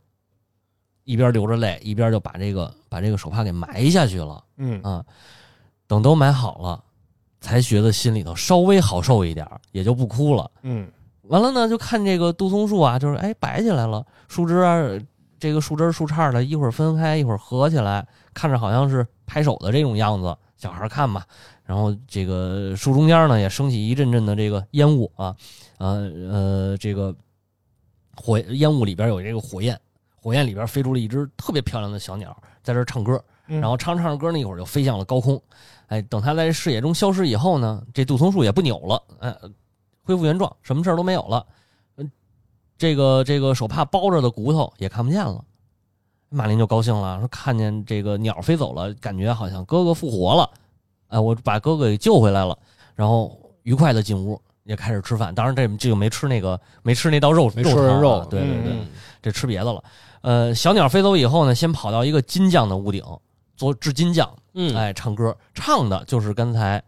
[1.04, 4.42] 一边流着泪，一边就把这个把这个手帕给埋下去了。
[4.56, 5.04] 嗯啊，
[5.86, 6.82] 等都埋好了，
[7.40, 10.50] 才觉得心里头稍微好受一点，也就不哭了。
[10.62, 10.88] 嗯
[11.28, 14.82] 完了呢，就看这个杜松树啊，就是哎摆起来了，树枝啊，
[15.38, 20.36] 这个树枝树杈的，一会儿分开，一会儿合起来，看着好像是拍手的这种样子。
[20.56, 21.24] 小孩看嘛，
[21.64, 25.34] 然后这个树中间呢也升起一阵阵的这个烟雾啊，
[25.78, 27.12] 呃呃，这个
[28.14, 29.76] 火烟雾里边有这个火焰，
[30.22, 33.22] 火焰里边飞出了一只特别漂亮的小鸟，在这唱歌。
[33.48, 35.38] 嗯然后唱着唱着歌，那一会儿就飞向了高空。
[35.88, 39.37] 哎，等它在视野中消失以后呢，这杜松树也不扭了，哎，
[40.04, 41.44] 恢复原状，什么事儿都没有了。
[41.96, 42.11] 嗯，
[42.78, 45.44] 这个这个手帕包着的骨头也看不见了。
[46.30, 50.48] 马林就高兴了，说看见这个鸟飞走了，感觉好像哥哥复活了，
[51.08, 52.56] 哎，我把哥哥给救回来了，
[52.94, 55.35] 然后愉快的进屋也开始吃饭。
[55.35, 58.72] 当然这这就没吃那个没吃那道肉没吃肉对对对。
[58.72, 58.87] 嗯
[59.20, 59.85] 这吃别的了。
[60.22, 63.04] 呃，小鸟飞走以后呢，先跑到一个金匠的屋顶
[63.56, 66.82] 做制金匠，嗯，哎，唱歌，唱的就是刚才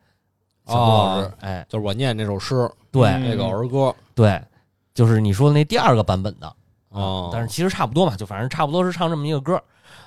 [0.66, 3.94] 小郭老师，哦哎，就是我念这首诗，对、嗯这个儿歌。
[4.14, 4.40] 对，
[4.94, 6.56] 就是你说的那第二个版本的。
[6.90, 9.60] 哦，但是其实差不多嘛，就反正差不多是唱这么一个歌，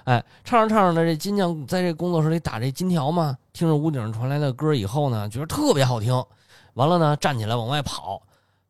[0.06, 6.24] 哎，唱着唱着呢，这金匠在这工作室里打这金条嘛，听着屋顶上传来的歌以后呢，觉得特别好听，
[6.76, 8.22] 完了呢，站起来往外跑，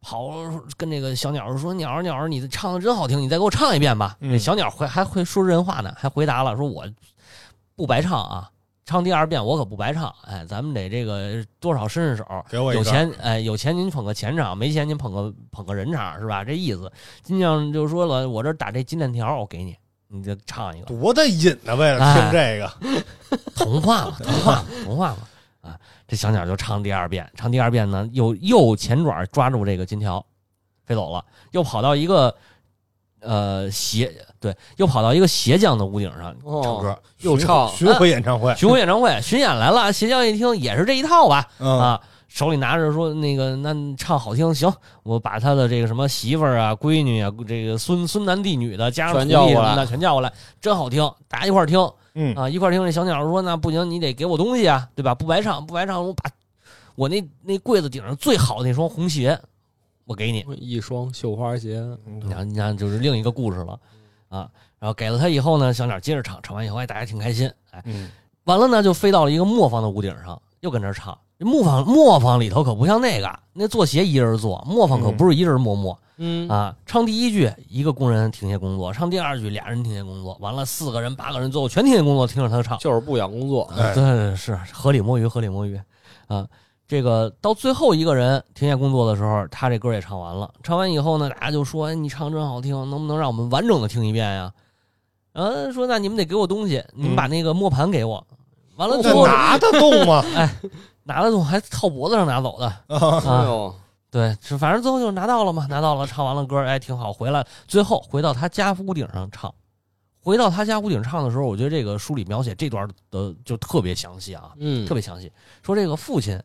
[0.08, 0.32] 跑
[0.78, 4.16] 跟那个小鸟说：“鸟儿鸟儿，你唱的真好听，你再给我唱一遍吧。
[4.22, 6.88] 嗯这小鸟回还会说人话呢，还回答了说：“我
[7.76, 8.50] 不白唱啊，
[8.86, 16.42] 唱第二遍我可不白唱，哎，咱们得这个多少伸伸手，给我有钱，哎，有钱您捧个钱场，没钱您捧个捧个人场，是吧？
[16.42, 16.90] 这意思。
[17.22, 19.76] 金匠就说了，我这打这金链条，我给你，
[20.08, 21.76] 你就唱一个多大瘾呢？
[21.76, 25.18] 为了听这个， 童话嘛，童话嘛，童话嘛。
[25.60, 30.26] 啊，这小鸟就唱第二遍，唱第二遍呢，又又前爪抓住这个金条，
[30.86, 32.34] 飞走了，又跑到一个
[33.20, 44.72] 呃鞋对，又跑到一个鞋匠的屋顶上唱歌，哦又唱巡回演唱会，巡回演唱会巡演来了，鞋匠一听也是这一套吧，嗯啊，手里拿着说那个那唱好听，行，
[45.04, 51.80] 我把他的这个什么媳妇儿啊、闺女啊、这个孙孙男弟女的加上徒弟全叫过来什么的全叫过来，真好听，大家一块儿听
[52.20, 52.84] 嗯啊，一块听。
[52.84, 55.14] 这小鸟说那不行，你得给我东西啊，对吧？
[55.14, 56.24] 不白唱，不白唱，我把
[56.96, 59.40] 我那那柜子顶上最好的那双红鞋，
[60.06, 60.44] 我给你。
[60.60, 63.80] 一双绣花鞋，你看，你看，就是另一个故事了
[64.30, 64.50] 啊。
[64.80, 68.10] 然后给了他以后呢，小鸟接着唱，唱完以后，哎，大家挺开心，哎，嗯
[68.46, 71.16] 完了呢，就飞到了一个磨坊的屋顶上，又跟那唱。
[71.38, 76.07] 这磨坊磨坊里头可不像那个，那做鞋一人做，磨坊可不是一人磨磨、嗯
[76.50, 76.76] 啊。
[76.86, 80.38] 唱第一句，一个工人停下工作；唱第二句，俩人停下工作。
[80.40, 82.78] 完了，四个人、八个人，最后全停下工作，听着他唱。
[82.80, 85.80] 就是不想工作，哎对对对，是合理摸鱼，合理摸鱼
[86.28, 86.48] 啊。
[86.88, 90.50] 这个到最后一个人停下工作的时候，他这歌也唱完了。
[90.64, 94.54] 唱完以后呢，大家就说：“哎，你唱真好听，能不能让我们完整的听一遍呀？”
[95.34, 98.26] 嗯，说那你们得给我东西，你们把那个磨盘给我。
[98.78, 100.24] 完了之后，这拿得动吗？
[100.36, 100.50] 哎
[101.04, 103.74] 拿得动还套脖子上拿走的哎 啊。
[104.08, 107.12] 呦，对，是反正最后就拿到了嘛，拿到了，唱完了歌，哎，挺好。
[107.14, 109.54] 回来最后回到他家屋顶上唱，
[110.20, 115.32] 回到他家屋顶唱的时候，我觉得这个书里描写这段的就特别详细啊，嗯，特别详细。
[115.64, 116.42] 说这个父亲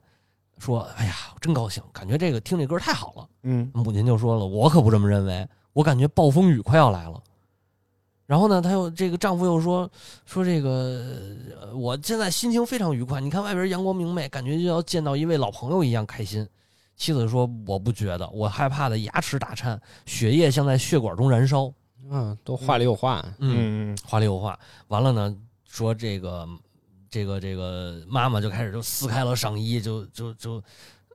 [0.59, 3.29] 说：“哎呀，真高兴，感觉这个听这歌太好了。
[3.43, 7.21] 嗯”母亲就说了：“我可不这么认为，我感觉暴风雨快要来了。”
[8.27, 9.91] 然后呢，他又这个丈夫又说
[10.25, 11.05] 说这个，
[11.61, 13.21] 呃我现在心情非常愉快。
[13.21, 16.49] 你看外边阳光明媚，感觉就要见到一位老朋友一样开心。
[17.03, 21.73] 妻子说：“我不觉得，我害怕的牙齿打颤，血液像在血管中燃烧。
[22.09, 24.57] 嗯，都话里有话，嗯，嗯话里有话。
[24.87, 25.37] 完了呢，
[25.69, 26.49] 说这个
[27.11, 30.63] 这个这个妈妈就开始就撕开了上衣，就就就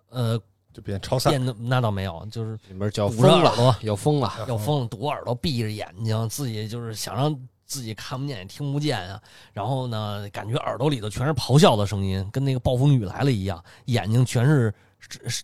[0.10, 0.38] 呃
[0.74, 7.34] 就变超散，变那倒没有，就是里面叫捂着疯了，耳朵，要疯了，要疯了，堵耳朵，闭着眼睛，自己就是想让
[7.66, 9.22] 自己看不见也听不见啊。
[9.54, 14.76] 然后呢，感觉耳朵里头全是咆哮的声音，跟那个暴风雨来了一样，眼睛全是是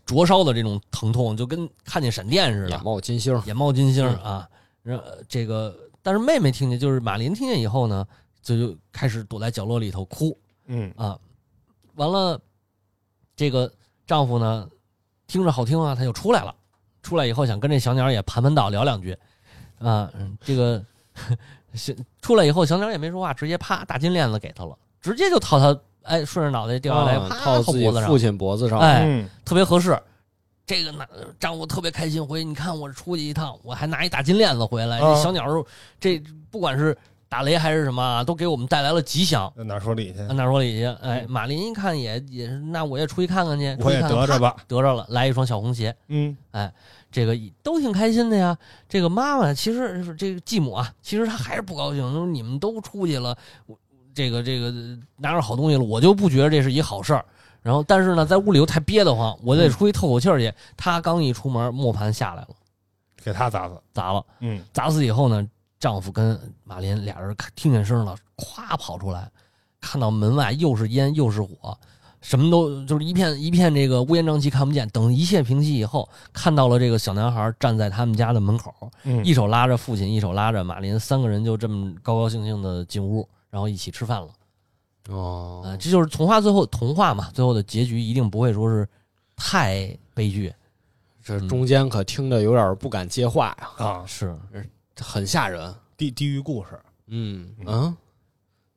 [0.06, 2.84] 灼烧的这种疼痛，就跟看见闪电似的眼。
[2.84, 4.48] 冒金星，眼冒金星啊。
[4.82, 8.06] 然这个，但是妹妹听见，就是马林听见以后呢，
[8.42, 11.18] 就就开始躲在角落里头哭嗯啊。
[11.96, 12.40] 完了，
[13.36, 13.72] 这个
[14.06, 14.70] 丈夫呢，
[15.28, 16.54] 听着好听啊，他就出来了。
[17.02, 19.12] 出来以后想跟这小鸟也盘盘道聊两句，
[19.78, 20.82] 啊，嗯这个
[21.76, 29.98] 是出来以后，小鸟也没说话，直接啪大金链子给他了，直接就套他，哎，顺着脑袋掉下来，啊啪套自己脖子上父，亲脖子上，哎，嗯特别合适。
[30.66, 31.06] 这个男
[31.40, 35.00] 丈夫特别开心，回去你看我出去一趟，我还拿一大金链子回来。
[35.00, 35.46] 啊这小鸟，
[36.00, 39.52] 这不管是打雷还是什么啊，都给我们带来了吉祥。
[39.58, 40.22] 哪说理去？
[40.34, 44.56] 哪说理去，哎，马林一看也也是，那我也出去看看去，我也得着吧。
[44.66, 46.72] 得着了，来一双小红鞋，嗯哎
[47.12, 48.58] 这个都挺开心的呀。
[48.88, 53.78] 这个妈妈其实是这个继母啊，其实她还是不高兴，说你们都出去了，我
[54.14, 54.72] 这个这个
[55.18, 57.26] 拿着好东西了，我就不觉得这是一好事儿。
[57.62, 60.54] 然后，但是呢，在屋里又太憋得慌，我得出去透口气儿去。
[60.76, 62.50] 他刚一出门，磨盘下来了，
[63.24, 63.76] 给他砸死。
[63.94, 64.26] 砸了。
[64.42, 65.48] 嗯砸死以后呢，
[65.80, 69.32] 丈夫跟马林俩人听见声了，咵跑出来，
[69.80, 71.78] 看到门外又是烟又是火，
[72.20, 74.86] 什么都就是一片一片这个乌烟瘴气，看不见。
[74.90, 78.74] 等一切平息以后，看到了这个小男孩站在他们家的门口，
[79.04, 84.30] 嗯一手拉着父亲，一手拉着马林，三个人就这么高高兴兴的进屋，然后一起吃饭了。
[85.10, 88.88] 哦啊、这就是童话最后童话嘛，最后的结局一定不会说是
[89.36, 90.52] 太悲剧，
[91.24, 94.36] 这中间可听着有点不敢接话呀，啊，是
[95.00, 95.72] 很吓人。
[95.96, 97.96] 地地狱故事，嗯嗯，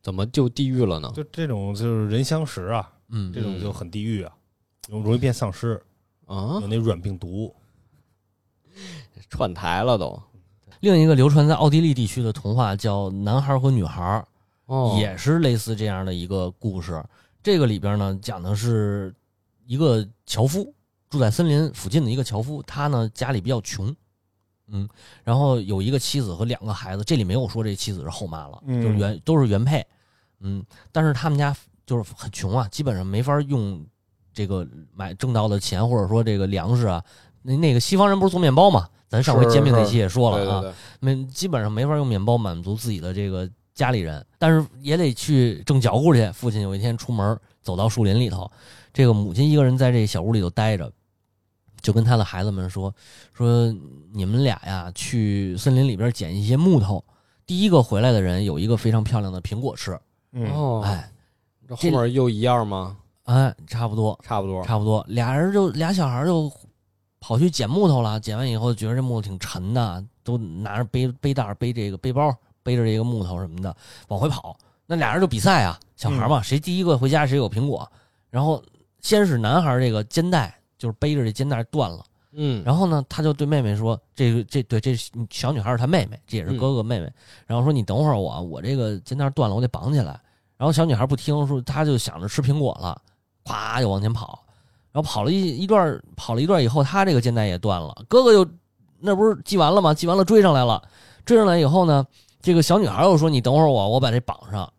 [0.03, 1.11] 怎么就地狱了呢？
[1.17, 4.37] 就这种就是人相识啊，嗯这种就很地狱啊，
[4.91, 5.83] 容易变丧尸，
[6.27, 7.55] 啊有，那软病毒。
[9.31, 10.23] 串台了都。
[10.81, 14.03] 另一个流传在奥地利地区的童话叫《男孩和女孩》，
[14.67, 17.03] 哦，也是类似这样的一个故事。
[17.43, 19.15] 这个里边呢，讲的是
[19.65, 20.75] 一个樵夫
[21.09, 23.95] 住在森林附近的一个樵夫，他呢家里比较穷，
[24.69, 24.89] 嗯，
[25.23, 28.83] 然后有一个妻子和两个孩子，这里没有说这妻子是后妈了，嗯。
[28.83, 29.87] 就是原都是原配，
[30.41, 33.87] 嗯，但是他们家就是很穷啊，基本上没法用
[34.33, 37.05] 这个买挣到的钱，或者说这个粮食啊，
[37.43, 46.29] 那那个西方人不是做面包嘛，咱上回是煎饼那期也说了啊，没基本上没法用面包满足自己的这个家里人，但是也得去挣脚骨去。
[46.33, 48.51] 父亲有一天出门，走到树林里头，
[48.93, 50.91] 这个母亲一个人在这小屋里头待着，
[51.83, 52.93] 就跟他的孩子们说
[53.35, 53.71] ：“说
[54.13, 57.05] 你们俩呀，去森林里边捡一些木头。
[57.45, 59.97] 第一个回来的人有一个非常漂亮的苹果吃。
[60.33, 61.13] 嗯，哦，哎
[61.69, 62.97] 这后面又一样吗？
[63.25, 66.51] 哎，差不多，差不多，差不多，俩人就俩小孩就
[67.21, 68.19] 跑去捡木头了。
[68.21, 72.35] 捡完以后，觉得这木头挺沉的，都拿着背背带背这个背包，
[72.67, 73.75] 背着这个木头什么的
[74.09, 74.59] 往回跑。
[74.87, 77.89] 那俩人就比赛啊，小孩嘛，谁第一个回家谁有苹果。
[78.29, 78.63] 然后
[79.01, 84.95] 先是男孩这个肩带就是背着这肩带断了，嗯，然后呢，他就对妹妹说：“这个这对这
[85.31, 87.11] 小女孩是他妹妹，这也是哥哥妹妹。
[87.47, 90.21] 然后说：“你等会儿我，我这个肩带断了，我得绑起来。”
[90.59, 93.01] 然后小女孩不听，说她就想着吃苹果了，
[93.45, 94.45] 咵就往前跑。
[94.93, 98.05] 然后跑了一一段，跑了一段以后，她这个肩带也断了。
[98.09, 98.47] 哥哥又
[98.99, 99.95] 那不是系完了吗？
[99.95, 100.83] 系完了追上来了，
[101.25, 102.07] 追上来以后呢，
[102.41, 104.73] 这个小女孩又说：“你等会儿我，我把这绑上。”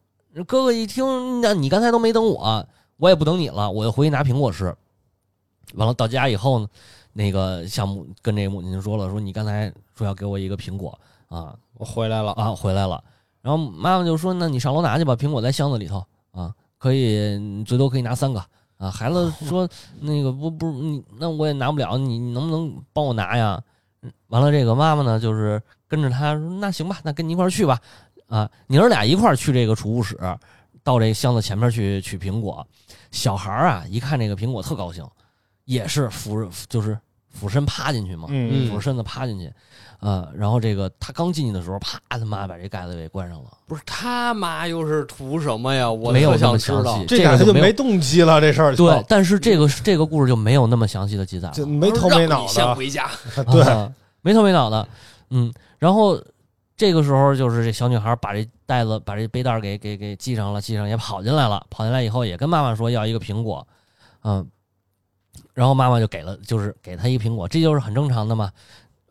[0.46, 2.65] 哥哥一听，那你刚才都没等我，
[2.98, 4.65] 我也不等你了，我就回去拿苹果吃。
[5.74, 6.67] 完了到家以后呢，
[7.12, 13.04] 那个向母跟这个母亲说了，说你刚才说要给我一个苹果啊我回来了，啊，回来了。
[13.41, 18.39] 然后妈妈就说，那你上楼拿去吧，苹果在箱子里头啊，可以最多可以拿三个
[18.78, 18.91] 啊。
[18.91, 19.67] 孩子说
[20.00, 23.62] 那个不不你那我也拿不了，你你能不能帮我拿呀？
[24.04, 27.80] 嗯完了这个妈妈呢，就是跟着他说那行吧，那跟你一块儿去吧
[28.28, 30.17] 啊，娘儿俩一块儿去这个储物室，
[30.84, 32.65] 到这个箱子前面去取苹果。
[33.12, 35.06] 小孩儿啊，一看这个苹果特高兴，
[35.65, 36.97] 也是俯就是
[37.30, 39.52] 俯身趴进去嘛，嗯俯身子趴进去，
[40.02, 45.89] 呃，然后这个他刚进去的时候，啪，他妈把这盖子给关上了，不是他妈又是图什么呀？
[45.89, 47.02] 我没有想知道。
[47.08, 53.10] 这俩他就这个就没动机了，这事儿对，但是这个这个故事就没有那么详细的记载了，就没头没脑让你先的，回家，
[53.50, 54.86] 对，啊没头没脑的，
[55.29, 56.21] 嗯，然后
[56.75, 63.67] 这个时候就是这小女孩把这袋子把这背带给给给系上了，系上也跑进来了，跑进来以后也跟妈妈说要一个苹果，
[64.23, 64.47] 嗯，
[65.53, 68.51] 然后妈妈就给了，就是给她一个苹果，这就是很正常的嘛。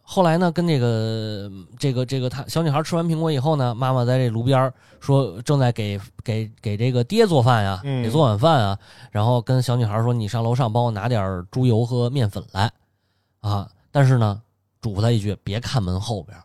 [0.09, 1.50] 后来呢，跟这个
[1.81, 8.79] 这个这个他小女孩吃完苹果以后呢，妈妈在这炉边说正在给给给这个爹做饭呀，嗯给做晚饭啊，
[9.11, 12.70] 然后跟小女孩说：“你上楼上帮我拿点猪油和面粉来。”
[13.42, 14.40] 啊，但是呢，
[14.81, 16.43] 嘱咐他一句，别看门后边儿，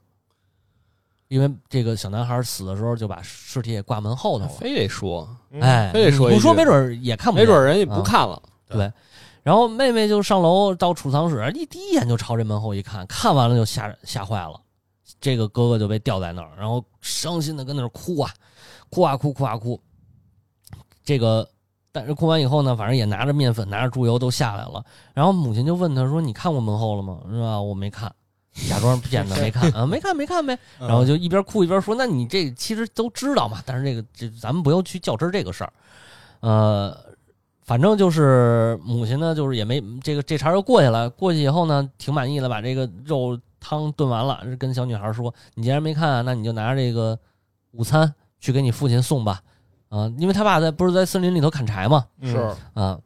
[1.28, 4.52] 因为这个小男孩死的时候就把尸体也挂门后头了。
[4.52, 8.41] 非得说，嗯哎，非得说不说没准也看不没，准人也不啊看了。
[8.67, 8.91] 对。
[9.44, 14.62] 然后妹妹就上楼到储藏室，一第一眼就朝这门后一看，看完了就吓吓坏了。
[15.20, 18.32] 这个哥哥就被吊在那儿，然后伤心的跟那儿哭啊，
[18.89, 19.82] 哭啊哭，哭啊哭。
[21.04, 21.48] 这个，
[21.91, 24.84] 但是哭完以后呢，反正也拿着面粉、拿着猪油都下来了。
[25.13, 27.60] 然后母亲就问他说：“你看过门后了吗？”是吧？
[27.60, 28.13] 我没看，
[28.54, 30.58] 假装骗他没看 啊，没看没看呗。
[30.80, 35.74] 嗯然后就一边哭一边说：“那你这其实都知道嘛，但是这个这咱们不要去较真这个事儿，
[36.42, 36.98] 呃，
[37.64, 41.10] 反正就是母亲呢，就是也没这个这茬儿就过去了。
[41.10, 47.18] 过去以后呢，挺满意的，把这个肉汤炖完了，跟小女孩说：“你既然没看啊，那你就拿着这个
[47.72, 49.42] 午餐去给你父亲送吧。”
[49.90, 52.98] 啊，因为他爸在不是在森林里头砍柴嘛，嗯是，啊，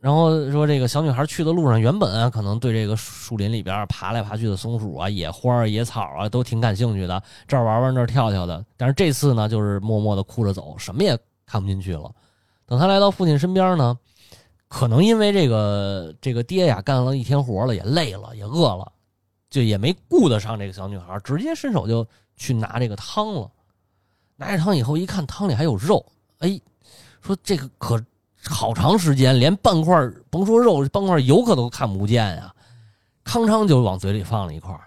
[0.00, 8.64] 然后说这个小女孩去的路上，原本啊可能对这个树林里边爬来爬去的松鼠啊、野花儿、野草啊都挺感兴趣的，这儿玩玩那儿跳跳的。
[8.76, 12.10] 但是这次呢，就是默默的哭着走，什么也看不进去了。
[12.64, 13.98] 等他来到父亲身边呢，
[14.68, 18.92] 可能因为这个这个爹呀干了一天活了，也累了，也饿了，
[19.50, 22.06] 就也没顾得上这个小女孩，直接伸手就
[22.36, 23.50] 去拿这个汤了。
[24.36, 26.06] 拿着汤以后一看，汤里还有肉，
[26.38, 26.60] 哎，
[27.20, 28.00] 说这个可
[28.48, 29.94] 好长时间连半块
[30.30, 32.52] 甭说肉，半块油可都看不见呀，
[33.22, 34.80] 康昌就往嘴里放了一块儿。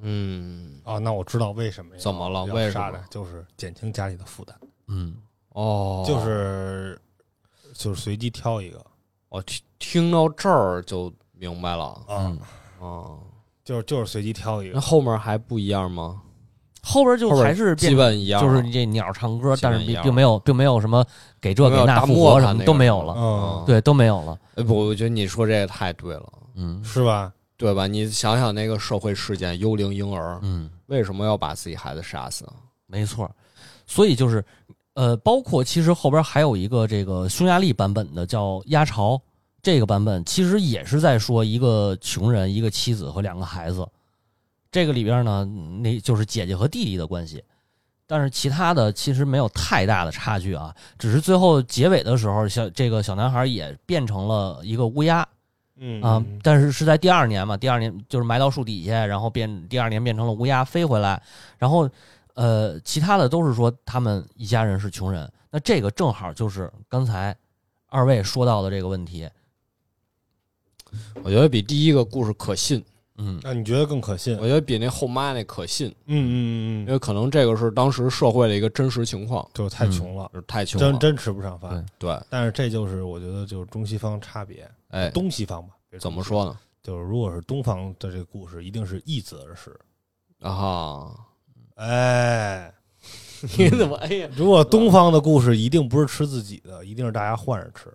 [0.00, 2.44] 嗯，哦，那我知道为什么要怎么了？
[2.44, 2.86] 为什么？
[2.86, 4.56] 杀的，就是减轻家里的负担，
[4.86, 5.16] 嗯，
[5.50, 7.00] 哦，就是
[7.74, 8.84] 就是随机挑一个。
[9.28, 11.84] 我听听到这儿就明白了。
[11.84, 12.04] 啊。
[12.08, 12.38] 嗯，
[12.78, 13.18] 哦。
[13.64, 14.74] 就是就是随机挑一个。
[14.76, 16.22] 那，后面还不一样吗？
[16.88, 21.04] 后边就还是变基本一样，就是你这鸟唱歌，但是并没有并没有什么
[21.40, 24.38] 给这给那复活什么都没有了，嗯，对，都没有了。
[24.54, 26.24] 哎不，我觉得你说这个太对了。
[26.56, 27.30] 嗯，是吧？
[27.58, 27.86] 对吧？
[27.86, 32.48] 你想想那个社会事件，幽灵婴儿嗯，为什么要把自己孩子杀死？
[32.86, 33.30] 没错。
[33.86, 34.44] 所以就是，
[34.94, 39.14] 呃，包括其实后边还有一个这个匈牙利版本的叫《鸭巢》，
[39.62, 43.86] 这个版本其实也是在说一个穷人、一个妻子和两个孩子。
[44.70, 45.44] 这个里边呢，
[45.82, 47.42] 那就是姐姐和弟弟的关系。
[48.06, 55.28] 但是其他的其实没有太大的差距啊，只是最后结尾的时候，小这个小男孩也变成了一个乌鸦，
[55.76, 56.00] 嗯。
[56.00, 61.22] 啊，但是是在第二年嘛，第二年就是埋到树底下，然后变第二年变成了乌鸦飞回来，
[61.58, 61.86] 然后
[62.32, 67.36] 呃，其他的都是说他们一家人是穷人，那这个正好就是刚才
[67.88, 69.28] 二位说到的这个问题，
[71.22, 72.82] 我觉得比第一个故事可信，
[73.18, 74.36] 嗯那你觉得更可信？
[74.38, 80.90] 我觉得比那后妈那可信，嗯嗯嗯嗯，因为可能这个是当时社会的一个真实情况，就太穷了，就是太穷了。
[80.92, 81.84] 真真吃不上饭。
[81.98, 86.56] 对对，但是这就是我觉得就是中西方差别，哎，东西方吧，怎么说呢？
[86.80, 89.76] 就是如果是东方的这个故事，一定是易子而食。
[90.40, 91.14] 啊哈，
[91.74, 92.72] 哎，
[93.58, 94.28] 你怎么哎呀？
[94.36, 97.92] 如果东方的故事一定不是吃自己的，一定是大家换着吃。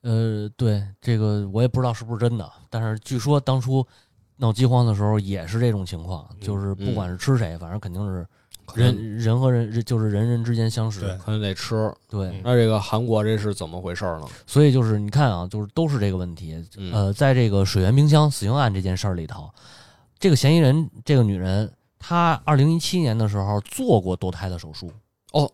[0.00, 3.86] 呃，对这个我也不知道是不是真的，但是据说当初
[4.36, 8.26] 闹饥荒的时候也是这种情况，就是不管是吃谁，反正肯定是
[8.74, 11.92] 人人和人就是人人之间相识，对可能得吃。
[12.08, 14.26] 对嗯那这个韩国这是怎么回事呢？
[14.46, 16.54] 所以就是你看啊，就是都是这个问题。
[16.76, 19.50] 嗯呃，在这个水源冰箱死刑案这件事儿里头，
[20.18, 24.90] 这个嫌疑人这个女人，她二零一七年的时候做过堕胎的手术，
[25.32, 25.50] 哦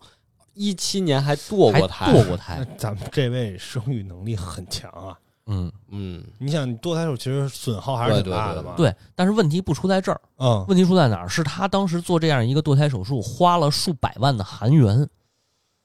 [0.55, 2.66] 一七年还堕过胎，堕过胎。
[2.76, 5.18] 咱们这位生育能力很强啊！
[5.53, 8.94] 嗯，嗯，你想，你堕胎手其实损耗还是挺大的嘛。，对。
[9.16, 11.28] 但是问题不出在这儿，嗯，问题出在哪儿？
[11.28, 15.09] 是他当时做这样一个堕胎手术，花了数百万的韩元。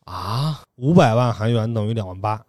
[0.06, 2.40] 啊，五百万韩元等于两万八，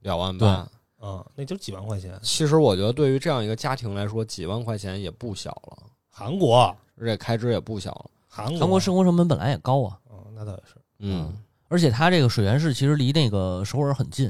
[0.00, 0.68] 两万八。
[1.00, 2.18] 嗯，那就几万块钱。
[2.22, 5.78] 其实我觉得对于这样一个家庭来说，几万块钱也不小了，
[6.10, 8.10] 韩国，而且开支也不小了。
[8.26, 10.74] 韩国，韩国生活成本本来也高啊，嗯，那倒也是。
[10.98, 11.32] 嗯，
[11.68, 14.28] 而且他这个水源市其实离那个首尔很近，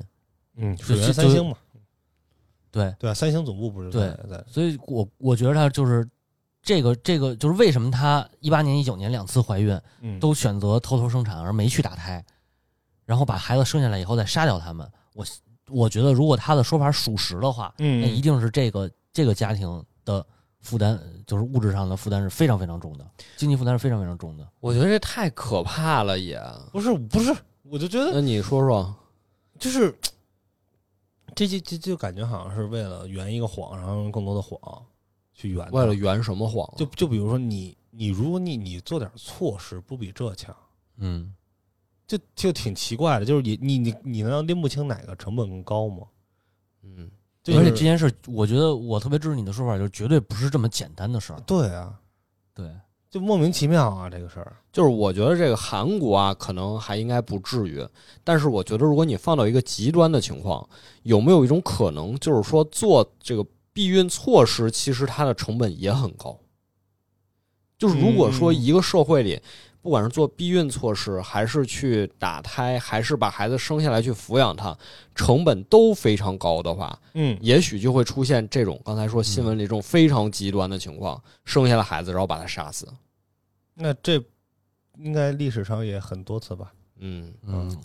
[0.56, 1.56] 嗯，水源三星嘛，
[2.74, 6.04] 对，对啊，三星总部不是在在所以我我觉得他就是
[6.60, 12.24] 这个这个就是为什么他一八年、一九年两次怀孕嗯都选择偷偷生产而没去打胎，
[13.04, 14.90] 然后把孩子生下来以后再杀掉他们。
[15.14, 15.24] 我
[15.68, 20.26] 我觉得如果他的说法属实的话，嗯那一定是这个这个家庭的
[20.60, 23.06] 负担，就是物质上的负担是非常非常重的，
[23.36, 24.44] 经济负担是非常非常重的。
[24.58, 26.42] 我觉得这太可怕了也。
[26.72, 28.94] 不是不是，我就觉得那你说说，
[29.58, 29.94] 就是
[31.34, 34.58] 这这这就感觉好像是为了圆一个谎，然后用更多的谎
[35.32, 35.70] 去圆。
[35.72, 36.68] 为了圆什么谎？
[36.76, 40.54] 就就比如说你你如果你你做点错事，不比这强，
[40.96, 41.34] 嗯，
[42.06, 43.24] 就就挺奇怪的。
[43.24, 46.06] 就是你你你你难道拎不清哪个成本更高吗？
[46.82, 47.10] 嗯，
[47.42, 51.40] 就是而且这件事，我觉得我特别支持你的说法，就是绝对不是这么简单的事儿。
[51.40, 51.98] 对啊，
[52.52, 52.70] 对，
[53.14, 54.56] 就莫名其妙啊，这个事儿。
[54.72, 57.80] 就是我觉得这个韩国啊，可能还应该不至于，
[58.24, 60.68] 但是我觉得如果你放到一个极端的情况，
[61.04, 66.36] 有没有一种可能，就是说做这个避孕措施，其实它的成本也很高。
[67.78, 69.40] 就是如果说嗯一个社会里，
[69.84, 74.74] 不管是做避孕措施，还是去打胎，还是把孩子生下来去抚养他，
[75.14, 82.88] 成本都非常高的话，嗯，也许就会出现这种刚才说新闻里这种非常极端的情况，生下了孩子然后把他杀死。
[83.74, 84.14] 那这
[84.96, 86.72] 应该历史上也很多次吧？
[87.00, 87.76] 嗯嗯，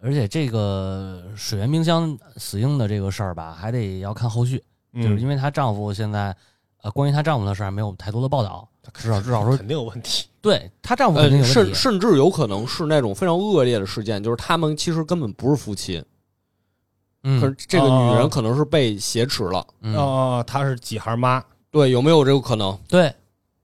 [0.00, 4.62] 而且这个水源冰箱死婴的这个事儿吧，还得要看后续，
[4.94, 6.36] 就是因为为她丈夫现在，
[6.82, 10.26] 呃，关于她丈夫的事儿还没有太多的报道，至少至少说肯定有问题。
[10.40, 11.74] 对她丈夫肯定呃，有问题甚。
[11.74, 16.02] 甚至有可能是那种非常恶劣的事件，就是他们其实根本不是夫妻，
[17.22, 19.64] 可是嗯这个女哦人可能是被挟持了。
[19.82, 21.42] 嗯，哦，她是几孩妈？
[21.70, 22.76] 对，有没有这个可能？
[22.88, 23.14] 对，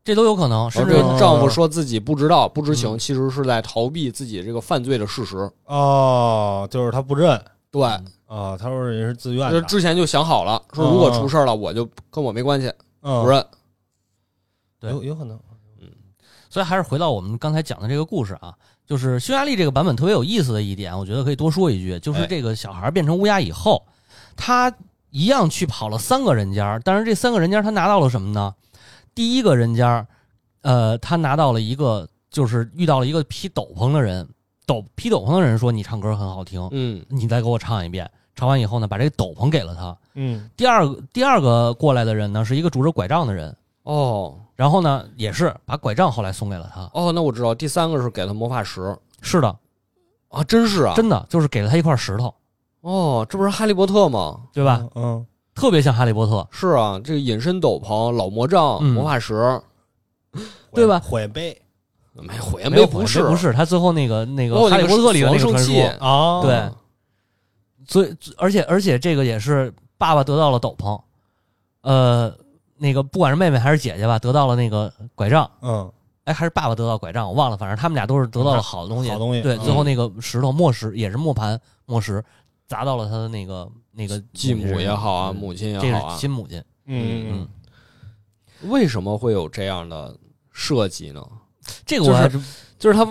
[0.05, 5.51] 这都有可能，甚至这个丈夫说自己不知道、不知情，嗯其实是在逃避自己这个犯罪的事实。
[5.65, 7.39] 哦，就是他不认
[7.71, 7.83] 对，
[8.27, 13.45] 啊，他说也是自愿的，就之前就想好了，说如果出事儿了，我就跟我没关系，嗯不认。
[14.81, 15.37] 对有有可能。
[15.81, 15.89] 嗯
[16.51, 18.55] 所以还是回到我们刚才讲的这个故事啊，
[18.87, 23.85] 就是匈牙利这个版本特别有意思的一点，我觉得可以多说一句，就是哎这个小孩变成乌鸦以后，
[24.35, 24.73] 他
[25.11, 28.55] 一样去跑了三个人家，但是这三个人家他拿到了什么呢？
[29.15, 30.07] 第一个人家，
[30.63, 34.27] 呃，他拿到了一个，就是遇到了一个披斗篷的人，
[34.65, 38.11] 斗披斗篷的人说你唱歌很好听，嗯你再给我唱一遍。
[38.35, 39.95] 唱完以后呢，把这个斗篷给了他。
[40.15, 46.91] 嗯第二个第二个过来的人呢，是一个拄着拐杖的人，哦然后呢，也是把拐杖后来送给了他。
[46.93, 48.97] 哦，那我知道，第三个是给了魔法石。
[49.21, 49.57] 是的，
[50.31, 52.35] 啊，真是啊，真的就是给了他一块石头，
[52.81, 54.41] 哦，这不是哈利波特吗？
[54.53, 54.85] 对吧？
[54.97, 56.45] 嗯，特别像哈利波特。
[56.51, 58.95] 是啊，这个隐身斗篷、老魔杖、嗯。
[58.95, 59.63] 魔法石，
[60.75, 60.99] 对吧？
[60.99, 61.57] 火焰杯
[62.15, 63.23] 没火焰杯不是。
[63.23, 65.81] 不是，他最后那个那个哈利波特里的那个传防圣器。
[65.81, 66.69] 说，哦对
[67.87, 71.01] 所以而且而且这个也是爸爸得到了斗篷，
[71.83, 72.35] 呃，
[72.79, 75.93] 那个不管是妹妹还是姐姐吧，得到了那个拐杖，嗯，
[76.25, 79.09] 哎，还是爸爸得到拐杖，我忘了，反正他们俩都是得到了好的东西。
[79.09, 82.25] 对，好东西嗯最后那个石头磨石也是磨盘磨石
[82.67, 86.63] 砸到了他的那个那个继母也好啊，嗯母亲也好啊是，亲母亲。
[86.87, 87.49] 嗯嗯
[88.71, 90.17] 为什么会有这样的
[90.53, 91.25] 设计呢？
[91.85, 92.41] 这个我还是
[92.79, 93.05] 就是他，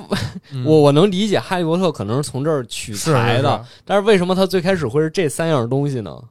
[0.52, 6.24] 嗯我我能理解哈利波特可能是从这儿取是材的，，但是为什么他最开始会是这三样东西呢？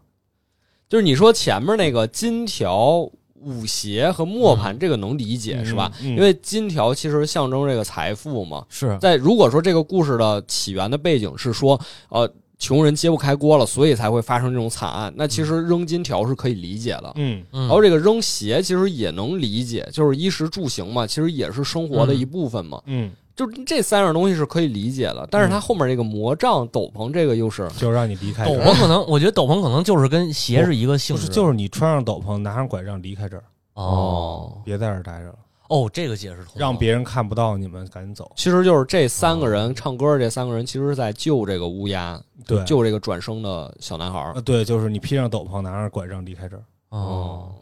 [0.88, 3.10] 就是你说前面那个金条、
[3.40, 5.92] 舞鞋和磨盘，这个能理解、嗯是吧？
[6.02, 8.64] 嗯因为金条其实象征这个财富嘛。
[8.68, 17.12] 是在如果说这个故事的起源的背景是说，呃，穷人揭不开锅了，所以才会发生这种惨案，那其实扔金条是可以理解的。
[17.16, 22.80] 嗯嗯然后这个扔鞋其实也能理解，就是衣食住行嘛，其实也是生活的一部分嘛。
[22.86, 38.32] 嗯，就是这三样东西是可以理解的，但是它后面这个魔杖、斗篷这个又是就让你离开斗，篷可能，我觉得斗篷可能就是跟鞋是一个性质，就是你穿上斗篷，拿上拐杖离开这儿，哦别在这儿待着了，哦，这个解释通，让别人看不到你们，赶紧走。
[38.36, 44.32] 其实就是这三个人唱歌，这三个人其实是在救这个乌鸦，对，救这个转生的小男孩儿。
[44.34, 46.62] 呃对，就是你披上斗篷，拿上拐杖离开这儿。
[46.88, 47.52] 哦，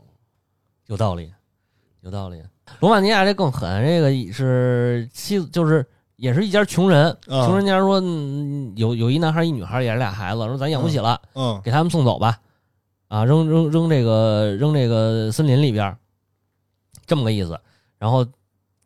[0.87, 1.33] 有道理，
[2.03, 2.41] 有道理。
[2.81, 5.85] 罗马尼亚这更狠，这个是妻子，就是
[6.17, 12.39] 也是一家穷人，嗯穷人家说、嗯有有一男孩一女孩，也是俩孩子，说咱养不起了，嗯给他们送走吧，
[13.09, 15.97] 啊，扔扔扔这个扔这个森林里边儿，
[17.07, 17.59] 这么个意思。
[17.99, 18.27] 然后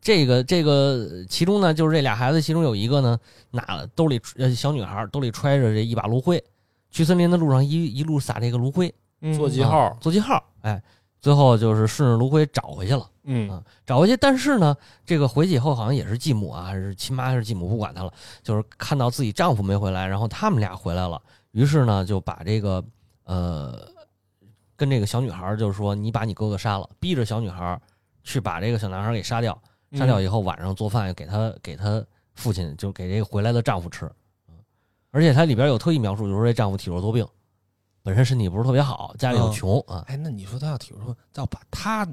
[0.01, 3.19] 这个这个其中呢，就是这俩孩子，其中有一个呢，
[3.51, 6.41] 拿了兜里呃小女孩兜里揣着这一把炉灰，
[6.89, 10.81] 去森林的路上一一路撒这个炉灰，嗯，做记号啊做记号，哎，
[11.21, 13.09] 最后就是顺着炉灰找回去了。
[13.23, 13.49] 嗯。
[13.49, 18.13] 啊找回去，但是呢，这个回去以后好像也是继母啊，还是亲妈还是继母，不管她了，
[18.43, 21.19] 就是看到自己丈夫没回来，然后他们俩回来了，
[21.51, 22.83] 于是呢就把这个
[23.23, 23.87] 呃
[24.75, 27.81] 跟这个小女孩就是说，你把你哥哥杀了，逼着小女孩
[28.23, 29.59] 去把这个小男孩给杀掉，
[29.93, 32.05] 杀掉以后晚上做饭给他给他
[32.35, 34.05] 父亲就给这个回来的丈夫吃，
[34.47, 34.53] 嗯。
[35.09, 37.27] 而且它里边有特意描述，就是说这丈夫体弱多病，
[38.09, 42.07] 本身身体不是特别好，家里又嗯穷啊，哎，那你说他要体说，要把他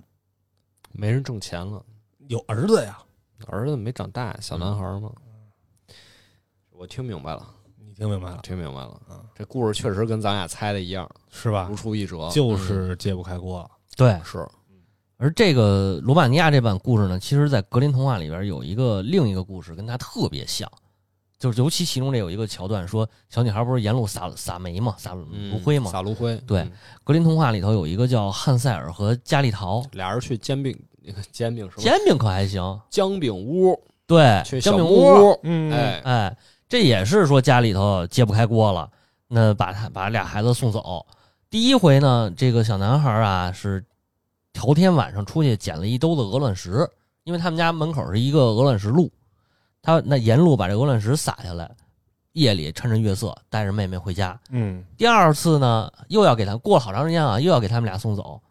[0.92, 1.82] 没人挣钱了，
[2.28, 2.99] 有儿子呀？
[3.47, 5.11] 儿子没长大，小男孩儿嘛。
[6.68, 9.24] 我听明白了，你听明白了听明白了嗯。
[9.34, 11.74] 这故事确实跟咱俩猜的一样，是吧如？
[11.74, 12.28] 出一辙。
[12.28, 13.70] 就是揭不开锅了。
[13.97, 14.47] 对，是
[15.16, 20.70] 而这个罗马尼亚这版故事呢，其实，在格林童话里边有一个另一个故事，跟它特别像，
[21.39, 25.91] 就是尤其其中这有一个桥段，说小女孩不是沿路撒撒煤嘛，撒嗯炉灰嘛。
[25.91, 26.37] 撒炉灰。
[26.47, 26.72] 对嗯
[27.05, 31.82] 格林童话里头有一个叫汉塞尔和加利桃，俩人去煎饼，那个煎饼什么？
[31.82, 35.41] 煎饼可还行，姜饼屋，对，去小木姜饼屋，屋。
[35.43, 36.37] 嗯，哎，哎，
[36.68, 38.91] 这也是说家里头揭不开锅了，
[39.28, 41.05] 那把他把俩孩子送走。
[41.51, 43.84] 第一回呢，这个小男孩啊是
[44.53, 46.89] 头天晚上出去捡了一兜子鹅卵石，
[47.24, 49.11] 因为他们家门口是一个鹅卵石路，
[49.87, 51.70] 他那沿路把这鹅卵石撒下来，
[52.32, 54.37] 夜里趁着月色带着妹妹回家。
[54.51, 58.43] 嗯第二次呢，又要给他过了好长时间啊，又要给他们俩送走。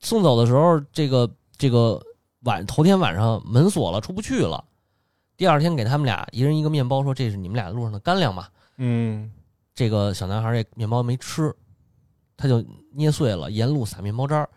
[0.00, 1.98] 送走的时候，这个这个
[2.40, 4.62] 晚头天晚上门锁了，出不去了。
[5.38, 8.46] 第二天给他们俩一人一个面包，说这是你们俩路上的干粮嘛。
[8.76, 9.32] 嗯
[9.74, 11.56] 这个小男孩这面包没吃，
[12.36, 12.62] 他就
[12.92, 14.48] 捏碎了，沿路撒面包渣儿。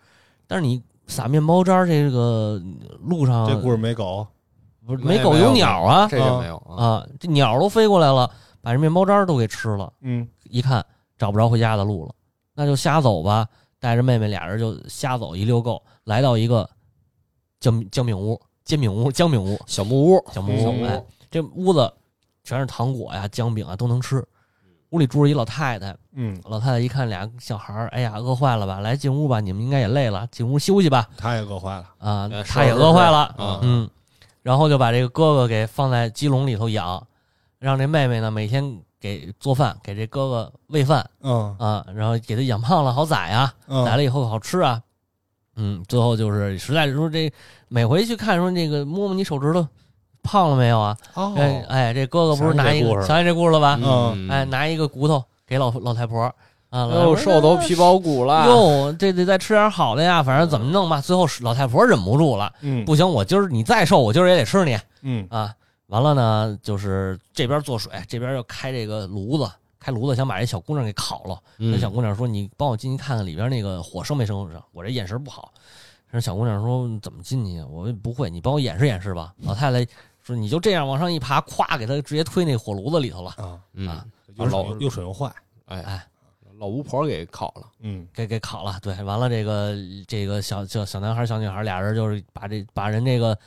[0.47, 2.61] 但是你撒面包渣儿，这个
[2.99, 4.27] 路上这故事没狗。
[4.89, 6.83] 不是没狗有鸟啊这个没有啊。
[6.83, 8.29] 啊，这鸟都飞过来了，
[8.59, 9.93] 把这面包渣都给吃了。
[10.01, 10.83] 嗯一看
[11.15, 12.13] 找不着回家的路了，
[12.55, 13.47] 那就瞎走吧。
[13.79, 16.67] 带着妹妹俩人就瞎走一溜够，来到一个
[17.59, 21.05] 姜姜饼屋、煎饼屋、姜饼屋、小木屋，小木屋。
[21.29, 21.93] 这屋子
[22.43, 24.25] 全是糖果呀、姜饼啊，都能吃。
[24.89, 28.79] 屋里住着一老太太，嗯，老太太一看俩小孩儿，哎呀，饿坏了吧？
[28.79, 31.07] 来进屋吧，你们应该也累了，进屋休息吧。
[31.15, 31.83] 他也饿坏了。
[31.99, 33.87] 啊呃，她也饿坏了，嗯，
[34.41, 37.05] 然后就把这个哥哥给放在鸡笼里头养，
[37.59, 41.09] 让这妹妹呢每天给做饭，给这哥哥喂饭。
[41.21, 41.55] 嗯。
[41.59, 44.81] 啊，然后给他养胖了好宰呀，嗯，宰了以后好吃啊，
[45.55, 47.31] 嗯，最后就是实在是说这
[47.67, 49.67] 每回去看说那个摸摸你手指头
[50.23, 50.97] 胖了没有啊？
[51.13, 53.79] 哦，哎哎，这哥哥不是拿一个想起这故事了吧？
[53.81, 54.29] 嗯。
[54.29, 56.33] 哎，拿一个骨头给老老太婆
[56.69, 58.45] 啊，又瘦都皮包骨了。
[58.45, 61.01] 哟，这得再吃点好的呀，反正怎么弄吧。
[61.01, 65.53] 最后老太婆忍不住了，嗯不行，我今儿你再瘦，我今儿也得吃你嗯啊。
[65.87, 71.39] 完了呢，就是这边做水，这边又开这个炉子，开炉子想把这小姑娘给烤了。
[71.57, 75.51] 那嗯小姑娘说：“你帮我进去看看里边那个火生没生上。”我这眼神不好。
[76.11, 77.65] 那小姑娘说：“怎么进去呀？
[77.67, 79.83] 我不会，你帮我演示演示吧。”老太太
[80.21, 84.05] 说：“你就这样往上一爬，咵给她直接推那火炉子里头了，啊，嗯啊，
[84.35, 85.31] 又老又水又坏，
[85.65, 86.07] 哎哎，
[86.59, 88.77] 老巫婆给烤了，嗯给给烤了。
[88.81, 89.75] 对，完了这个
[90.07, 93.37] 这个小小小男孩小女孩俩人就是把这把人这个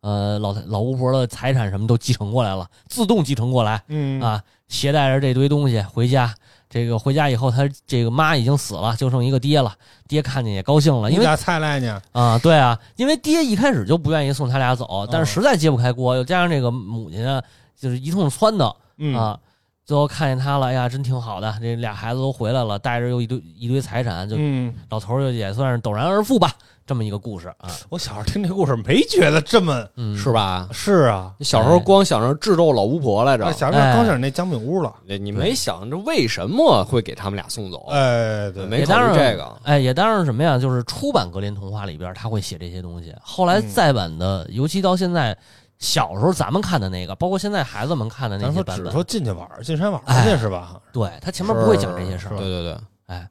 [0.00, 3.82] 呃老老巫婆的财产什么都继承过来了，自动继承过来。
[3.88, 6.34] 嗯，啊，携带着这堆东西回家。
[6.70, 9.76] 这个回家以后，他这个妈已经死了，就剩一个爹了。
[10.08, 17.42] 爹看见也高兴了，因为你家菜来呢，啊，对啊，因为爹一开始就不愿意送他俩走，但是嗯实在揭不开锅，又加上这个母亲啊，
[17.78, 19.38] 就是一通撺掇嗯啊，
[19.84, 26.52] 最后看见他了，哎呀，真挺好的，这俩孩子都回来了，带着又一堆一堆财产，就嗯，老头儿就也算是陡然而富吧，
[26.86, 30.68] 这么一个故事啊，我小时候听这故事没觉得这么嗯，是吧？
[30.72, 39.52] 是啊，你小时候光想着智斗老巫婆来着哎，，想着光想那姜饼屋了，你你没想着为什么会给他们俩送走，哎，对，没考虑这个。
[39.64, 43.68] 哎，也当然什么呀，就是出版格林童话里边他会写这些东西，后来嗯。
[43.68, 45.36] 再版的，尤其到现在
[45.82, 50.80] 小时候咱们看的那个，包括现在孩子们看的那些版本，说只说进去玩，进山玩去是吧？
[50.92, 53.28] 对他前面不会讲这些事儿，对对对，哎，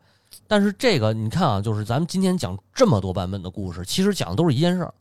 [0.47, 4.93] 但是这个你看啊，就是咱们今天讲这么多版本的故事，其实讲的都是一件事儿：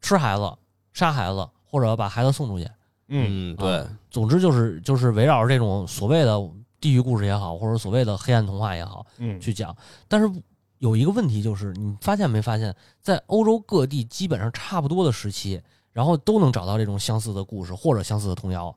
[0.00, 0.50] 吃孩子、
[0.92, 2.64] 杀孩子，或者把孩子送出去。
[3.08, 6.40] 嗯嗯对啊，总之就是就是围绕着这种所谓的
[6.80, 9.76] 地狱故事也好，或者所谓的黑暗童话也好嗯，去讲。
[10.06, 10.30] 但是
[10.78, 15.60] 有一个问题就是，你发现没发现，在欧洲各地基本上差不多的时期，
[15.94, 18.76] 然后都能找到这种相似的故事或者相似的童谣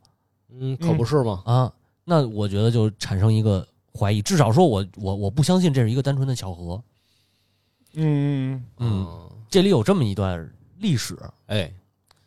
[0.50, 1.44] 嗯，可不是吗？
[1.46, 1.74] 啊。
[2.06, 6.82] 那我觉得就产生一个怀疑，至少说我我我不相信这是一个单纯的巧合。
[7.96, 11.20] 嗯嗯，这里有这么一段历史。
[11.48, 11.70] 哎，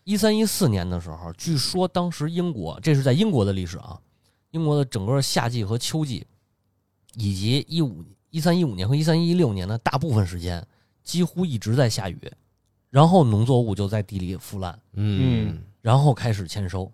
[0.05, 3.99] 一三一四年的时候，据说当时英国，这是在英国的历史啊，
[4.51, 6.27] 英国的整个夏季和秋季，
[7.15, 10.67] 以及一五一三一五年和一三一六年的大部分时间，
[11.03, 12.31] 几乎一直在下雨，
[12.91, 16.91] 然后农作物就在地里腐烂，嗯，然后开始欠收，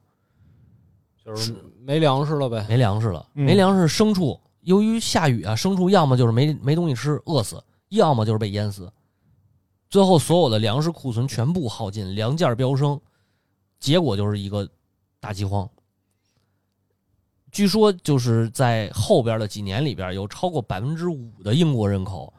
[1.24, 2.64] 就是没粮食了呗。
[2.68, 8.92] 没粮食了，嗯没粮食，牲畜由于下雨啊，牲畜要么就是没没东西吃饿死，要么就是被淹死，
[9.88, 13.00] 最后所有的粮食库存全部耗尽，粮价飙升，
[13.80, 14.68] 结果就是一个
[15.18, 15.68] 大饥荒。
[17.52, 22.30] 据说就是在后边的几年里边，有超过百分之五的英国人口，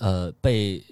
[0.00, 0.82] 呃，被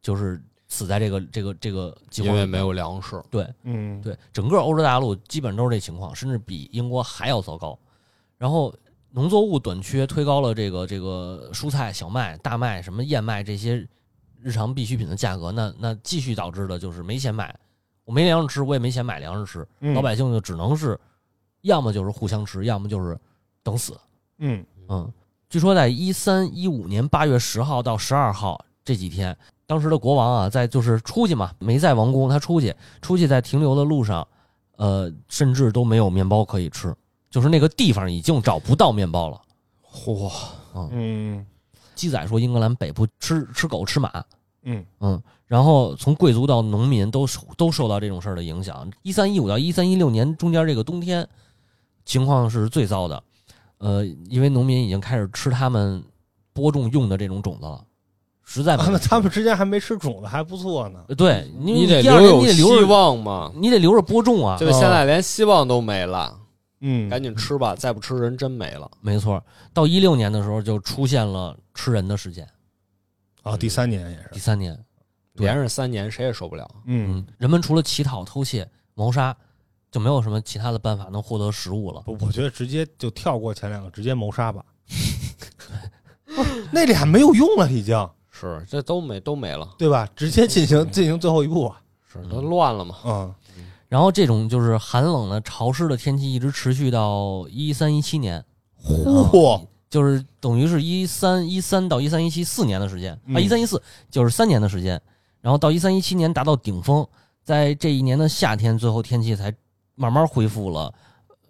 [0.00, 7.78] 就是死在这个这个这个因为没有粮食，对，嗯，对，整个欧洲大陆基本都是这情况，甚至比英国还要糟糕。
[8.38, 8.72] 然后
[9.10, 13.86] 农作物短缺，推高了这个这个蔬菜、小麦、大麦、什么燕麦这些
[14.40, 17.54] 日常必需品的价格，那那继续导致的就是没钱买，
[18.04, 20.98] 我没粮食吃，我也没钱买粮食吃，嗯老百姓就只能是
[21.62, 23.18] 要么就是互相吃，要么就是
[23.64, 23.98] 等死。
[24.38, 25.12] 嗯嗯，
[25.48, 29.36] 据说在一三一五年八月十号到十二号这几天，
[29.70, 34.26] 当时的国王啊，在就是出去嘛，没在王宫，他出去，出去在停留的路上，
[34.78, 36.92] 呃，甚至都没有面包可以吃，
[37.30, 39.40] 就是那个地方已经找不到面包了。
[39.88, 40.28] 嚯，
[40.90, 41.46] 嗯。
[41.94, 44.10] 记载说，英格兰北部吃吃狗吃马，
[44.64, 44.84] 嗯。
[44.98, 48.90] 嗯，然后从贵族到农民都受都受到这种事儿的影响。
[49.02, 51.24] 一三一五到一三一六年中间这个冬天，
[52.04, 53.22] 情况是最糟的，
[53.78, 56.02] 呃，因为农民已经开始吃他们
[56.52, 57.84] 播种用的这种种子了，
[58.52, 61.04] 实在没啊，那他们之间还没吃种子，还不错呢。
[61.06, 63.52] 呃对你你得第二年留有希你得留着，望嘛。
[63.54, 66.36] 你得留着播种啊，就现在连希望都没了，
[66.80, 68.90] 嗯，赶紧吃吧，再不吃人真没了。
[69.00, 69.40] 没错。
[69.72, 72.44] 到一六年的时候就出现了吃人的事件，
[73.44, 74.76] 啊，第三年也是，第三年，
[75.34, 76.68] 连着三年谁也受不了。
[76.86, 79.36] 嗯，嗯，人们除了乞讨、偷窃、谋杀，
[79.92, 82.02] 就没有什么其他的办法能获得食物了。
[82.06, 84.64] 我我觉得直接就跳过前两个，直接谋杀吧。
[86.34, 87.96] 不 是那俩没有用了，已经
[88.40, 90.08] 是，这都没都没了，对吧？
[90.16, 91.80] 直接进行进行最后一步啊。
[92.12, 92.96] 是都乱了嘛。
[93.04, 93.34] 嗯
[93.88, 98.44] 然后这种就是寒冷的、潮湿的天气一直持续到一三一七年，
[98.84, 105.02] 嚯，就是等于是一三一三到一三一七四年的时间啊，嗯一三一四就是三年的时间，
[105.40, 107.04] 然后到一三一七年达到顶峰，
[107.42, 109.52] 在这一年的夏天，最后天气才
[109.96, 110.94] 慢慢恢复了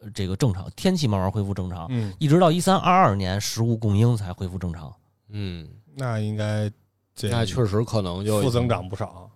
[0.00, 4.90] 呃这个正常，天气慢慢恢复正常，嗯，一直到一三二二年，食物供应才恢复正常。
[5.28, 6.74] 嗯，那应该这
[7.28, 9.30] 那确实可能就负增长不少。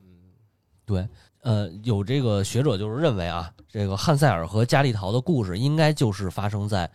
[0.86, 1.06] 对，
[1.40, 6.90] 呃，有这个学者就是认为啊，这个汉塞尔和加利陶的故事应该就是发生在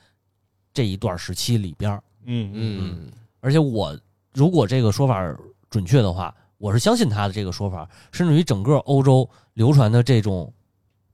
[0.74, 3.98] 这一段时期里边儿嗯嗯，而且我
[4.34, 5.36] 如果这个说法
[5.70, 10.54] 准确的话，我是相信他的这个说法，甚至于整个欧洲流传的这种，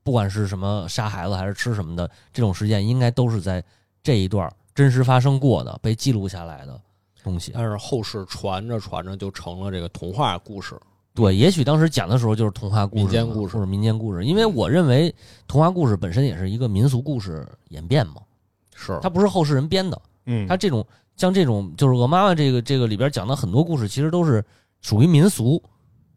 [0.03, 3.63] 不管是什么杀孩子还是吃什么的这种事件，应该都是在
[4.03, 6.82] 这一段真实发生过的、被记录下来的
[7.26, 7.51] 东西。
[7.53, 10.80] 但是后世传着传着就成了这个童话故事。
[11.13, 15.13] 对，也许当时讲的时候就是童话故事、民间故事或者民间故事，因为我认为
[15.47, 18.15] 童话故事本身也是一个民俗故事演变嘛，
[18.76, 20.01] 是它不是后世人编的。
[20.26, 24.43] 嗯，它这种像这种就是鹅妈妈这个这个里边讲的很多故事，其实都是
[24.82, 25.61] 属于民俗，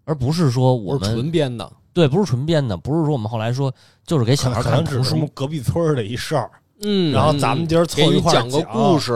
[0.04, 1.72] 而不是说我们纯编的。
[1.92, 3.72] 对，不是纯编的，不是说我们后来说
[4.04, 5.28] 就是给小孩可看可能只是什么。
[5.34, 6.50] 隔壁村的一事儿，
[6.82, 9.12] 嗯然后咱们今儿凑一块儿你讲个故事，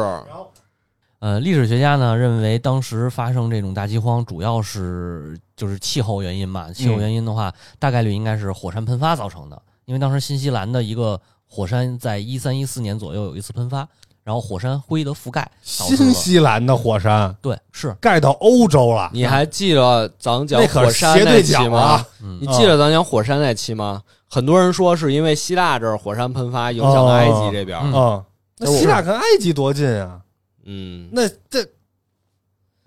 [1.22, 6.72] 呃，历史学家呢认为，当时发生这种大饥荒，主要是就是气候原因嘛。
[6.72, 13.86] 气候原因的话，大概率应该是火山喷发造成的，因为当时新西兰的一个火山在一三一四年左右有一次喷发，
[14.24, 22.04] 然后火山灰的覆盖新西兰的火山对是盖到欧洲了，你还记得咱讲火山斜对期吗
[22.40, 24.02] 你记得咱讲火山那期吗？
[24.28, 27.78] 很多人说是因为希腊这儿火山喷发影响了埃及这边。
[27.80, 28.24] 嗯嗯，
[28.58, 30.18] 那希腊跟埃及多近啊？
[30.64, 31.64] 嗯，那这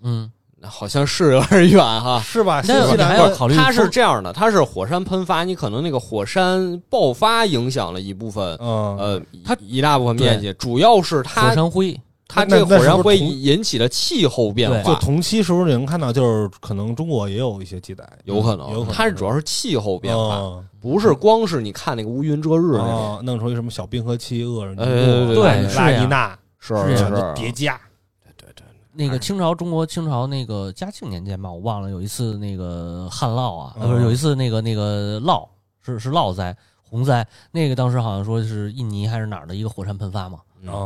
[0.02, 0.30] 嗯，
[0.62, 2.20] 好像是有点远哈。
[2.24, 2.62] 是吧？
[2.62, 12.00] 新但是你西还要考虑它是这样的，它是火山喷发，你可能那个火山爆发影响了一部分，嗯，呃，它一大部分面积，主要是它火它山灰。
[12.28, 14.82] 它这个火山是不是同会引起的气候变化。
[14.82, 16.12] 就，同期是不是能看到？
[16.12, 20.64] 就是可能中国也有一些记载，有可能，有可能，它是主要是气候变化，嗯。
[20.80, 25.84] 不是光是你看那个乌云遮日那种，哦，弄出一什么小冰河期、厄尔尼哎对、对对是呀。
[25.84, 26.38] 拉尼娜，
[26.74, 27.34] 是是。
[27.34, 27.80] 叠加，
[28.22, 35.48] 对对对，那个清朝中国清朝那个嘉庆年间吧，我忘了有一次那个旱涝啊，不是有一次那个那个涝
[35.82, 40.40] 是是涝灾洪灾，那个当时好像说是印尼还是哪儿的一个火山喷发嘛，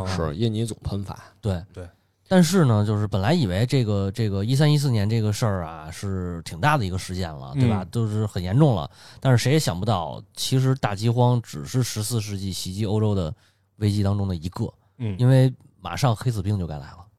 [0.07, 1.63] 是印尼总喷发，对。
[1.73, 1.89] 对。
[2.33, 7.83] 但是呢，就是本来以为这个这个一三一四年这个事儿啊是挺大的一个事件了，对吧？
[7.83, 8.89] 嗯都是很严重了。
[9.19, 13.35] 但是谁也想不到，其实大饥荒只是十四世纪袭击欧洲的
[13.79, 17.10] 危机当中的一个，嗯，因为马上黑死病就该来了。